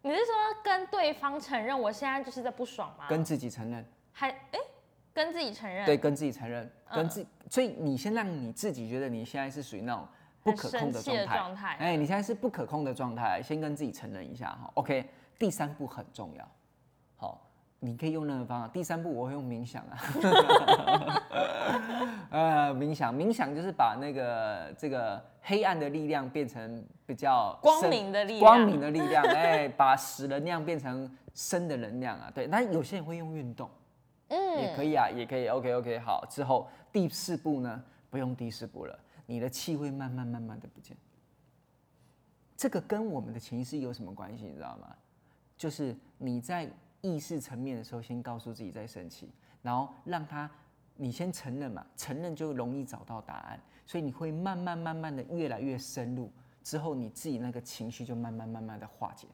[0.01, 0.33] 你是说
[0.63, 3.05] 跟对方承认我现在就是在不爽吗？
[3.09, 4.59] 跟自己承认，还哎、
[5.13, 5.85] 跟自己承认？
[5.85, 10.07] 对，跟自己承认，跟嗯自，所以你先让你自己觉得你现在是属于那种
[10.43, 14.69] 不可控的状态，状态哎，你现在是不可控的状态，先跟自己承认一下哈。
[14.75, 15.09] OK，
[15.39, 16.54] 第三步很重要，好，
[17.85, 18.67] 你可以用任何方法。
[18.67, 19.97] 第三步我会用冥想啊，
[22.31, 32.31] 呃，冥想，冥想就是把那个这个黑暗的力量变成比较光明的力量光明的力量，哎，把死能量变成生的能量啊。
[32.33, 33.69] 对，那有些人会用运动。
[34.29, 35.47] 嗯，也可以啊，也可以。
[35.47, 36.25] OK OK，好。
[36.27, 40.97] 之后第四步呢，不用第四步了，你的气会慢慢慢慢的不见。
[42.57, 44.45] 这个跟我们的情绪有什么关系？
[44.45, 44.87] 你知道吗？
[45.55, 46.67] 就是你在
[47.05, 50.49] 意识层面的时候，先告诉自己在生气，然后让他，
[50.95, 56.31] 你先承认嘛，承认就容易找到答案，所以你会慢慢慢慢的越来越深入，
[56.63, 59.27] 之后你自己那个情绪就慢慢慢慢的化解，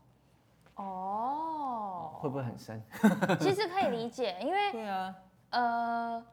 [0.76, 2.84] 哦，会不会很深？
[3.40, 5.16] 其实可以理解，因为对啊。
[5.52, 6.26] 呃，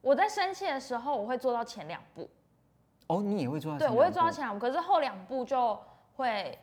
[0.00, 2.28] 我在生气的时候，我会做到前两步，
[3.08, 5.80] 哦，你也会做到对，这我会做到前两步，可是后两步就
[6.14, 6.58] 会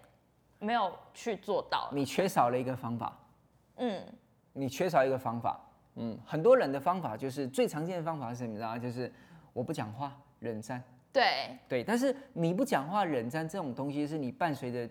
[0.59, 1.89] 没有去做到。
[1.91, 3.17] 你缺少了一个方法。
[3.77, 4.05] 嗯，
[4.53, 5.59] 你缺少一个方法。
[5.95, 8.49] 嗯，很多人的方法就是最常见的方法是什么？
[8.49, 9.11] 你知道就是
[9.51, 10.81] 我不讲话，冷战。
[11.11, 14.89] 对对，但是你不讲话，冷战这种东西是你伴随着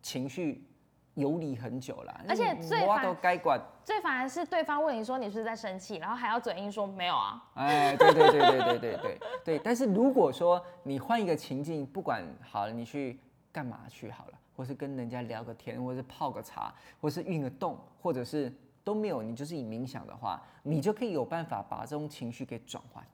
[0.00, 0.66] 情绪
[1.12, 2.20] 游离很久了。
[2.26, 3.60] 而且最烦都该管。
[3.84, 7.44] 最烦是对方问你说你是,不是在生气，然后还要嘴硬说没有啊。
[7.56, 9.60] 哎，对对对对对对对对。
[9.62, 13.20] 但是如果说你换一个情境，不管好了，你去
[13.52, 18.50] 干嘛去好了，或是跟人家聊个天，或是泡个茶，或是运个动，或者是
[18.82, 23.04] 都没有，你就是以冥想的话，你就可以有办法把这种情绪给转换。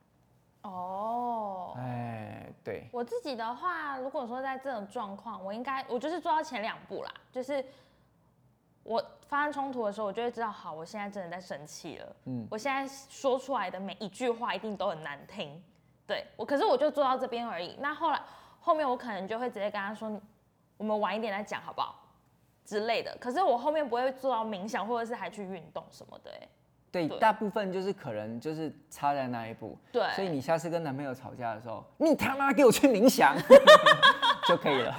[0.62, 7.64] 哦，哎，对，我自己的话，如果说在这种状况，我应该我就是做到前两步啦，就是
[8.82, 15.62] 我发生冲突的时候，我就会知道，好，我现在真的在生气了，嗯，我现在说出来的每一句话一定都很难听，
[16.04, 17.76] 对我，可是我就做到这边而已。
[17.78, 18.20] 那后来
[18.58, 20.20] 后面我可能就会直接跟他说，
[20.76, 21.94] 我们晚一点再讲好不好
[22.66, 23.16] 之类的。
[23.18, 26.48] 可是我后面不会做到冥想，或者是还去运动什么的、欸，
[26.90, 29.78] 对，对大部分就是可能就是差在那一步。
[29.92, 33.34] 对所以你下次跟男朋友吵架的时候，你他妈给我去冥想
[34.46, 34.94] 就可以了，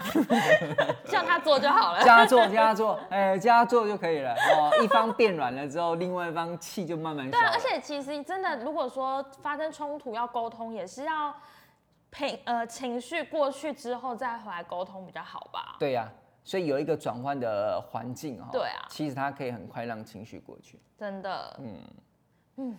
[1.08, 2.03] 叫他做就好了。
[2.03, 4.34] 叫他做，叫他做， 哎，叫他做就可以了。
[4.34, 11.34] 哦，一方变软了之后，另外一方气就慢慢消对啊，而且其实真的，如果说发生冲突要沟通，也是要
[12.10, 15.77] 平呃情绪过去之后再回来沟通比较好吧？
[15.80, 16.10] 对呀、
[16.47, 18.47] 所以有一个转换的环境哈。
[18.53, 20.79] 对啊其实它可以很快让情绪过去。
[20.97, 21.77] 真的，嗯
[22.55, 22.77] 嗯，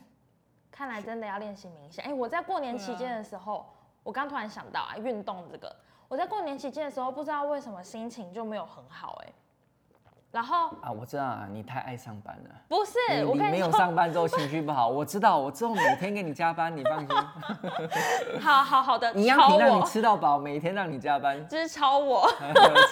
[0.71, 2.03] 看来真的要练习冥想。
[2.07, 3.67] 哎、我在过年期间的时候，
[4.03, 5.77] 我刚突然想到啊，运动这个，
[6.09, 9.33] 我在过年期间的时候，不知道为什么心情就没有很好哎、
[10.31, 12.51] 然后啊，我知道啊，你太爱上班了。
[12.69, 17.09] 不是你你没有上班之后情绪不好， 我知道，我之后每天给你加班，你放心，
[18.39, 22.29] 好好好的， 营养超品让你我，吃到饱，每天让你加班，这是超我，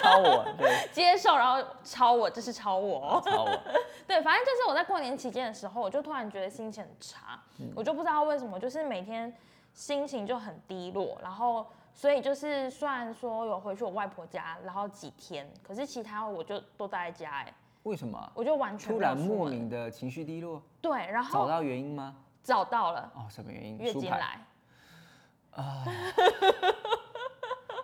[0.01, 3.21] 超我，对，接受，然后超我，这是超我。
[3.23, 3.59] 超我。
[4.07, 7.39] 对，反正就是我在过年期间的时候，我就突然觉得心情很差，
[7.75, 9.31] 我就不知道为什么，就是每天
[9.73, 11.67] 心情就很低落，然后
[11.97, 18.31] 所以就是虽然说有回去我外婆家，然后几天，可是其他我就都待在家，哎，为什么啊？
[18.35, 22.15] 我就完全突然莫名的情绪低落，对，然后找到原因吗？
[22.43, 23.79] 找到了哦，什么原因？
[23.79, 23.91] 月。
[23.91, 24.39] 经来，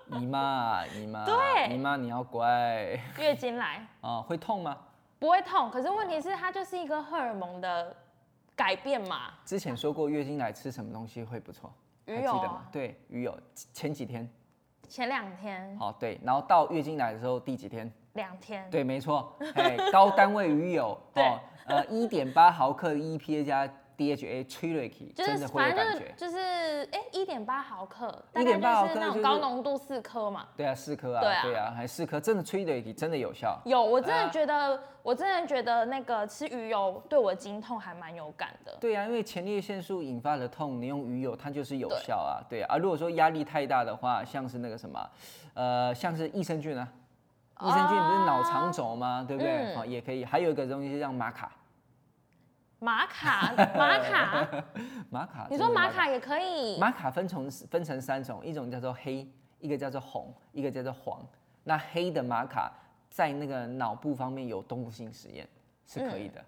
[0.10, 4.78] 姨妈，姨妈， 对姨妈你要乖月经来啊， 会痛吗？
[5.18, 7.96] 不会痛，可是问题是它就是一个荷尔蒙的
[8.56, 11.74] 改变嘛，之前说过月经来吃什么东西会不错，
[12.06, 12.68] 还记得吗？
[12.72, 13.38] 对，鱼友
[13.74, 14.30] 前几天，
[14.88, 15.78] 前两天。
[15.78, 17.92] 好对，然后到月经来的时候第几天？
[18.14, 26.14] 两天，对，没错，哎，高单位鱼友 哦，呃，一点八毫克 EPA 加 DHA 吹瑞起，就是真的会有感觉。
[26.18, 26.38] 就是
[26.92, 30.48] 哎一点八毫克，大概1.8毫克那种高浓度四颗嘛。
[30.58, 33.60] 对啊，四颗啊，对啊对啊，还四颗，真的吹瑞起真的有效。
[33.66, 38.76] 有，我真的啊觉得，我真的觉得那个吃鱼油对我经痛还蛮有感的。
[38.80, 42.42] 对啊，因为前列腺素引发的痛，你用鱼油它就是有效啊。
[42.50, 45.10] 对啊，啊如果说压力太大的话，像是那个什么，
[45.54, 46.88] 呃，像是益生菌啊，
[47.62, 49.24] 益生菌不是脑肠轴吗？
[49.28, 49.52] 对不对？
[49.52, 50.26] 嗯好、也可以。
[50.26, 51.52] 还有一个东西是叫玛卡，
[52.84, 54.48] 玛卡， 玛卡，
[55.10, 55.48] 玛卡。
[55.50, 59.26] 你说玛卡也可以，玛卡分成分成三种，一种叫做黑，
[59.60, 61.26] 一个叫做红，一个叫做黄。
[61.64, 62.74] 那黑的玛卡
[63.10, 65.48] 在那个脑部方面有动物性实验
[65.88, 66.44] 是可以的、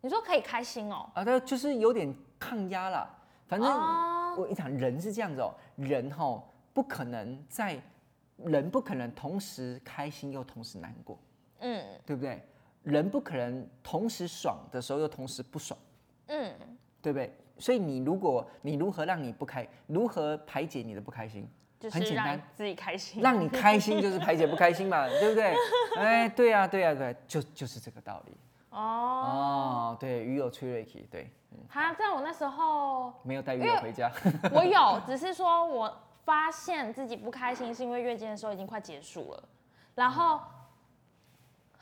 [0.00, 1.10] 你说可以开心哦。
[1.12, 3.08] 啊，对就是有点抗压了。
[3.48, 6.40] 反正哦我一讲人是这样子哦、人哈
[6.72, 7.80] 不可能在
[8.36, 11.18] 人不可能同时开心又同时难过，
[11.58, 12.40] 嗯对不对？
[12.84, 15.76] 人不可能同时爽的时候又同时不爽，
[16.28, 16.54] 嗯，
[17.02, 17.34] 对不对？
[17.58, 21.48] 所以你如果你如何让你不开，如何排解你的不开心？
[21.80, 23.20] 就是很简单让自己开心。
[23.22, 25.54] 让你开心就是排解不开心嘛， 对不对？
[25.96, 28.36] 哎，对呀、对呀、对啊，就就是这个道理。
[28.70, 31.30] 哦，哦，对，鱼有吹瑞奇，对，
[31.68, 34.10] 哈，但我那时候没有带鱼友回家。
[34.52, 39.48] 我有，只是说我发现自己不开心，是因为月经的时候已经快结束了，
[39.94, 40.40] 然后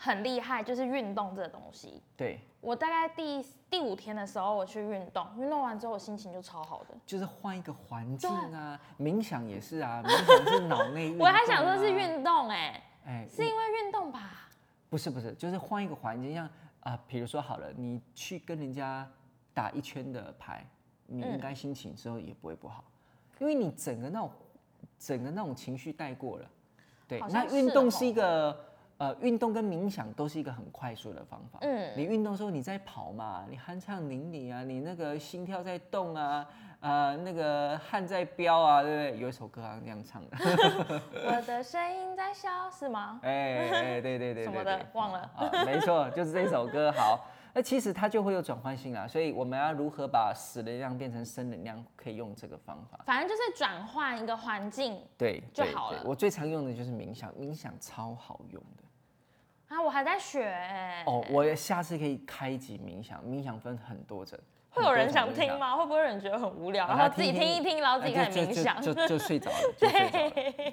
[0.03, 2.03] 很厉害，就是运动这个东西。
[2.17, 3.41] 对，我大概第
[3.71, 6.95] 第五天的时候，我去运动，运动完之后我心情就超好的。
[7.07, 14.49] 就是换一个环境啊，冥想也是啊，冥想是脑内运、我还想说是，运动、哎，哎，是因为运动吧？
[14.91, 16.51] 不是不是，就是换一个环境，像
[16.81, 19.09] 啊，比如说好了，你去跟人家
[19.55, 20.67] 打一圈的牌，
[21.07, 22.83] 你嗯应该心情之后也不会不好，
[23.39, 24.31] 因为你整个那种
[24.99, 26.51] 整个那种情绪带过了。
[27.07, 28.59] 对，那运动是一个
[29.03, 31.59] 呃，运动跟冥想都是一个很快速的方法。
[31.63, 36.47] 嗯你运动的时候你在跑嘛，你酣畅淋漓啊，你那个心跳在动啊，
[36.79, 39.21] 呃，那个汗在飙啊，对不对？
[39.21, 40.37] 有一首歌好像这样唱的。
[41.27, 43.19] 我的声音在笑，是吗？
[43.27, 46.93] 哎哎，对对对对什么的忘了啊，没错，就是这首歌。
[46.93, 53.01] 好， 那其实它就会有转换性啊，所以我们要如何把死能量变成生能量，可以用这个方法。
[53.05, 58.82] 反正就是转换一个环境对，就好了对我最常用的就是冥想，冥想超好用的。
[59.73, 64.39] 啊，我还在学、哎哦，我下次可以开一集冥想，冥想分很多种。
[64.69, 65.27] 会有人想？
[65.27, 65.75] 想听吗？
[65.77, 68.81] 会不会有人觉得很无聊，啊然后自己听一听，然后自己开始冥想？
[68.83, 70.73] 就就就睡着了，就睡着了。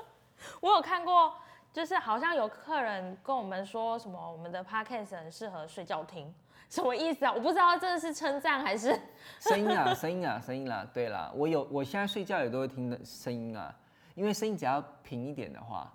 [0.60, 1.34] 我有看过，
[1.70, 6.32] 就是好像有客人跟我们说什么，我们的 podcast 很适合睡觉听，
[6.70, 7.32] 什么意思啊？
[7.34, 8.98] 我不知道这是称赞还是
[9.38, 10.86] 声音啊，声音啊，声音啦。
[10.94, 13.74] 对啦，我有，我现在睡觉也都会听的声音啊，
[14.14, 15.92] 因为声音只要平一点的话，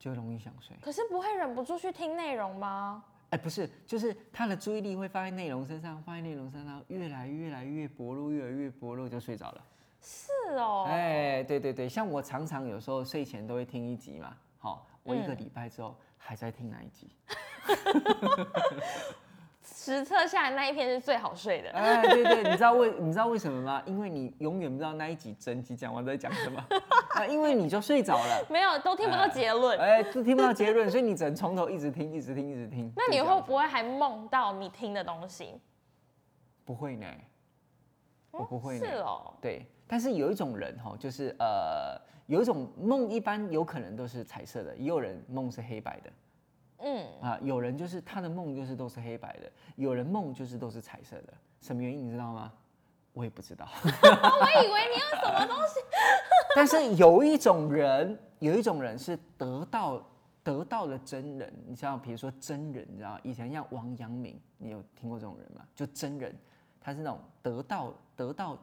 [0.00, 0.76] 就容易想睡。
[0.80, 3.04] 可是不会忍不住去听内容吗？
[3.28, 9.64] 哎，不是，就是他的注意力会放在内容身上，放在内容身上，越来越来越薄弱，越来越薄弱就睡着了。
[10.00, 17.10] 是哦，哎，对对对，像我常常有时候睡前都会听一集嘛，好，我一个嗯礼拜之后还在听那一集。
[19.62, 21.70] 实测下来那一篇是最好睡的。
[21.70, 23.82] 哎，对对，你知道为你知道为什么吗？
[23.86, 26.66] 因为你永远不知道那一集整集讲完在讲什么
[27.20, 28.44] 啊，因为你就睡着了。
[28.48, 29.78] 没有，都听不到结论。
[29.78, 32.90] 哎，都听不到结论，所以你只能从头一直听，一直听，一直听。
[32.96, 35.60] 那你会不会还梦到你听的东西？
[36.64, 37.06] 不会呢？
[38.30, 38.86] 我不会呢。
[38.86, 46.10] 是哦，对，但是有一种人哈，就是呃，有一种梦，一般有可能都是彩色的，也有人梦是黑白的
[46.78, 47.38] 嗯，啊。
[47.42, 51.32] 有人就是他的梦就是都是黑白的，有人梦就是都是彩色的。
[51.60, 52.52] 什么原因你知道吗？
[53.12, 53.68] 我也不知道。
[53.82, 55.80] 我以为你有什么东西。
[56.54, 60.02] 但是有一种人，有一种人是得到
[60.42, 65.62] 得到了真人，你知道，比如说真人，你知道，以前像王阳明，你有听过这种人吗？
[65.74, 66.36] 就真人，
[66.80, 68.58] 他是那种得到得到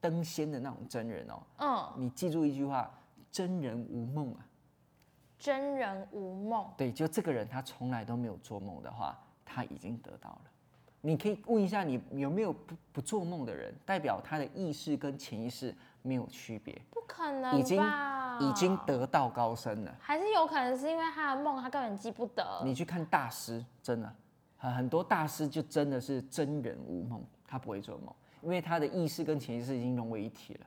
[0.00, 1.42] 登仙的那种真人哦。
[1.58, 2.90] 嗯，你记住一句话：
[3.30, 4.46] 真人无梦啊。
[5.38, 6.70] 真人无梦。
[6.76, 10.50] 对，就这个人他从来都没有做梦的话，他已经得到了。
[11.06, 17.80] 你可以问一下你有没有不不做梦的人，代表他的意识跟潜意识没有区别，不可能已经？
[18.40, 19.94] 已经得道高深了。
[20.00, 22.44] 还是有可能是因为他的梦他根本记不得。
[22.64, 24.12] 你去看大师，真的，
[24.56, 30.66] 很很多大师就真的是真人无梦，他不会做梦，因为他的意识跟潜意识已经融为一体了。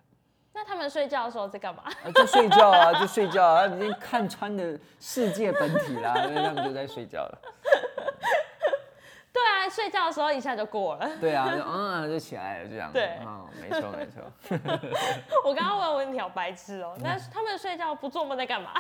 [0.53, 1.83] 那他们睡觉的时候在干嘛？
[1.83, 7.41] 啊， 就睡觉啊，就睡觉啊，已经看穿了世界本体啦，所以他们就在睡觉了。
[9.78, 11.07] 睡觉的时候一下就过了。
[11.21, 12.91] 对啊，就嗯就起来了，这样。
[12.91, 14.23] 对嗯，没错没错。
[15.45, 18.73] 我刚刚问问题好白痴哦、那他们睡觉不做梦在干嘛？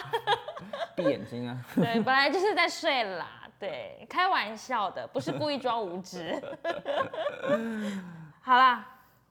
[0.97, 1.55] 闭眼睛啊。
[1.75, 3.27] 对，本来就是在睡啦。
[3.59, 6.33] 对，开玩笑的，不是故意装无知。
[8.41, 8.83] 好啦，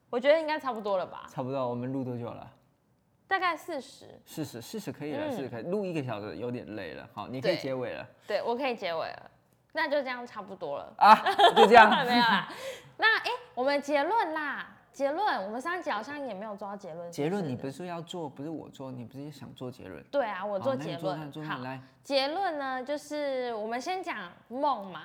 [0.09, 2.49] 我觉得应该差不多了吧，差不多，我们录多久了？
[3.27, 4.07] 大概四十。
[4.25, 5.64] 四十，四十可以了，嗯四十可以。
[5.64, 9.31] 录一个小时有点累了，好，你可以对结尾了对，我可以结尾了，
[9.77, 10.93] 那就这样差不多了。
[10.97, 11.14] 啊，
[11.55, 11.91] 就这样。
[12.07, 12.49] 没有啦。
[12.97, 17.12] 那哎、诶我们结论啦，结论，我们上一集好像也没有做到结论。
[17.12, 20.03] 结论你不是说要做，不是我做，你不是想做结论？
[20.05, 21.31] 对啊，我我做结论。
[21.47, 21.79] 好，来。
[22.03, 25.03] 结论呢，就是我们先讲梦嘛。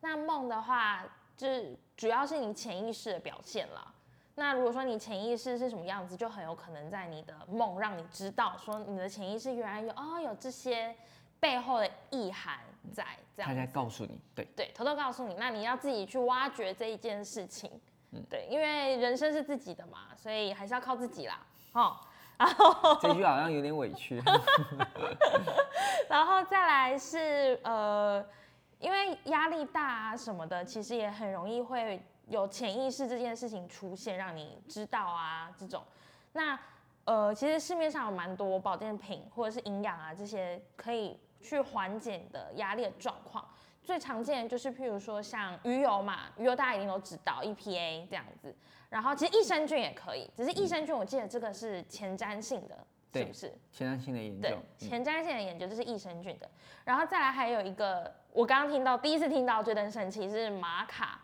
[0.00, 1.04] 那梦的话，
[1.36, 3.92] 就是主要是你潜意识的表现了。
[4.36, 10.94] 那如果说你潜意识是什么样子，就很有可能在你的梦让你知道，说你的潜意识原来有哦有这些
[11.40, 12.60] 背后的意涵
[12.92, 13.04] 在
[13.36, 13.66] 这他在。
[13.66, 17.70] 告诉你，对，对，偷偷告诉你，那你要自己去挖掘这一件事情。
[18.12, 21.44] 嗯对，因为人生是自己的嘛，所以还是要靠自己啦。
[21.72, 21.96] 哦，
[23.02, 24.22] 这句好像有点委屈。
[26.08, 28.24] 然后再来是呃，
[28.78, 35.82] 因为压力大啊什么的，其实也很容易会有潜意识这件事情出现，让你知道啊这种。
[36.32, 36.58] 那
[37.04, 43.46] 呃，其实市面上有蛮多保健品或者是营养啊这些可以去缓解你的压力的状况。
[43.82, 48.52] 最常见的就是譬如说像鱼油嘛，鱼油大家一定都知道 EPA 这样子。
[48.88, 52.76] 然后其实益生菌也可以，只是益生菌我记得这个是前瞻性的，
[53.12, 53.54] 是不是？
[53.70, 54.48] 前瞻性的研究。
[54.48, 56.50] 对，前瞻性的研究就是益生菌的。
[56.84, 61.20] 然后再来还有一个，我刚刚听到第一次听到觉得很神奇是玛卡，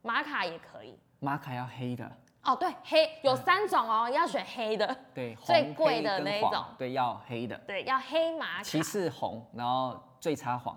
[0.00, 0.98] 玛卡也可以。
[1.18, 2.10] 玛卡要黑的。
[2.42, 4.96] 哦，对，黑有三种哦，要选黑的。
[5.14, 6.64] 对，最贵的那一种。
[6.78, 7.56] 对，要黑的。
[7.66, 8.62] 对，要黑玛卡。
[8.62, 10.76] 其次红，然后最差黄。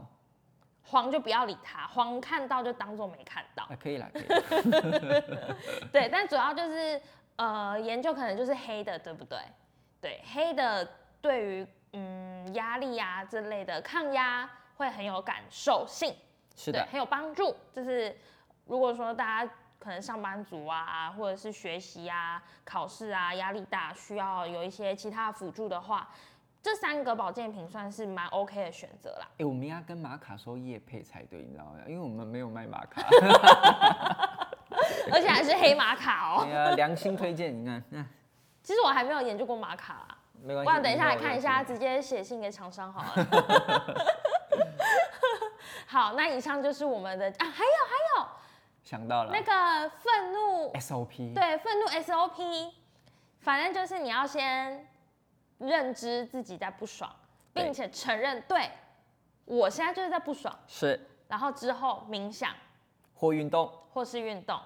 [0.86, 3.68] 黄就不要理它，黄看到就当做没看到。
[3.82, 4.24] 可以了，可以。
[5.91, 7.01] 对，但主要就是
[7.38, 9.39] 呃，研究可能就是黑的，对不对？
[10.01, 10.88] 对，黑的
[11.22, 16.14] 对于嗯压力啊之类的抗压会很有感受性，
[16.55, 17.55] 是的，很有帮助。
[17.72, 18.16] 就是
[18.66, 19.53] 如果说大家
[19.84, 26.08] 可能上班族啊，或者是学习啊、考试啊压力大，需要有一些其他辅助的话。
[26.62, 29.28] 这三个保健品算是蛮 OK 的选择啦。
[29.40, 31.72] 哎，我们要跟玛卡说叶配才对，你知道吗？
[31.86, 33.02] 因为我们没有卖玛卡，
[35.12, 36.44] 而且还是黑玛卡哦。
[36.48, 37.84] 对啊，良心推荐，你看。
[38.64, 40.66] 其实我还没有研究过玛卡啦，没关系。
[40.66, 43.28] 不然等一下来看一下，直接写信给厂商好了。
[45.86, 48.26] 好，那以上就是我们的啊，还有还有，
[48.84, 52.74] 想到了那个愤怒 SOP，对，愤怒 SOP，
[53.40, 54.88] 反正就是你要先。
[55.60, 57.16] 认知自己在不爽，
[57.54, 58.70] 并且承认对
[59.46, 61.00] 我现在就是在不爽，是。
[61.30, 62.54] 然后之后冥想
[63.14, 64.60] 或运动，或是运动。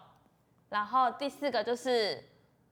[0.69, 2.23] 然后第四个就是，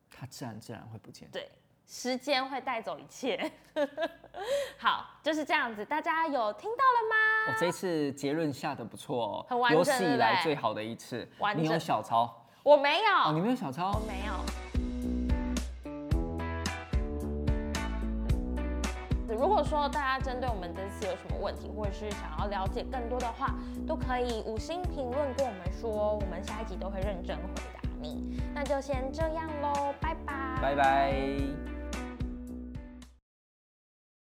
[0.10, 1.30] 它自然自然会不见。
[1.30, 1.52] 对，
[1.88, 3.52] 时间会带走一切。
[4.78, 7.54] 好，就是这样子，大家有听到了吗？
[7.54, 11.28] 我这次结论下的不错哦，有史以来最好的一次。
[11.40, 12.46] 完你有小抄？
[12.64, 13.12] 我没有。
[13.30, 13.92] 哦，你没有小抄？
[13.92, 14.34] 我没有。
[19.38, 23.54] 如果说大家针对我们这次有什么问题，或者是想要了解更多的话，
[23.86, 28.42] 都可以五星评论跟我们说，我们下一集都会认真回答你。
[28.54, 31.74] 那就先这样喽，拜拜，拜拜。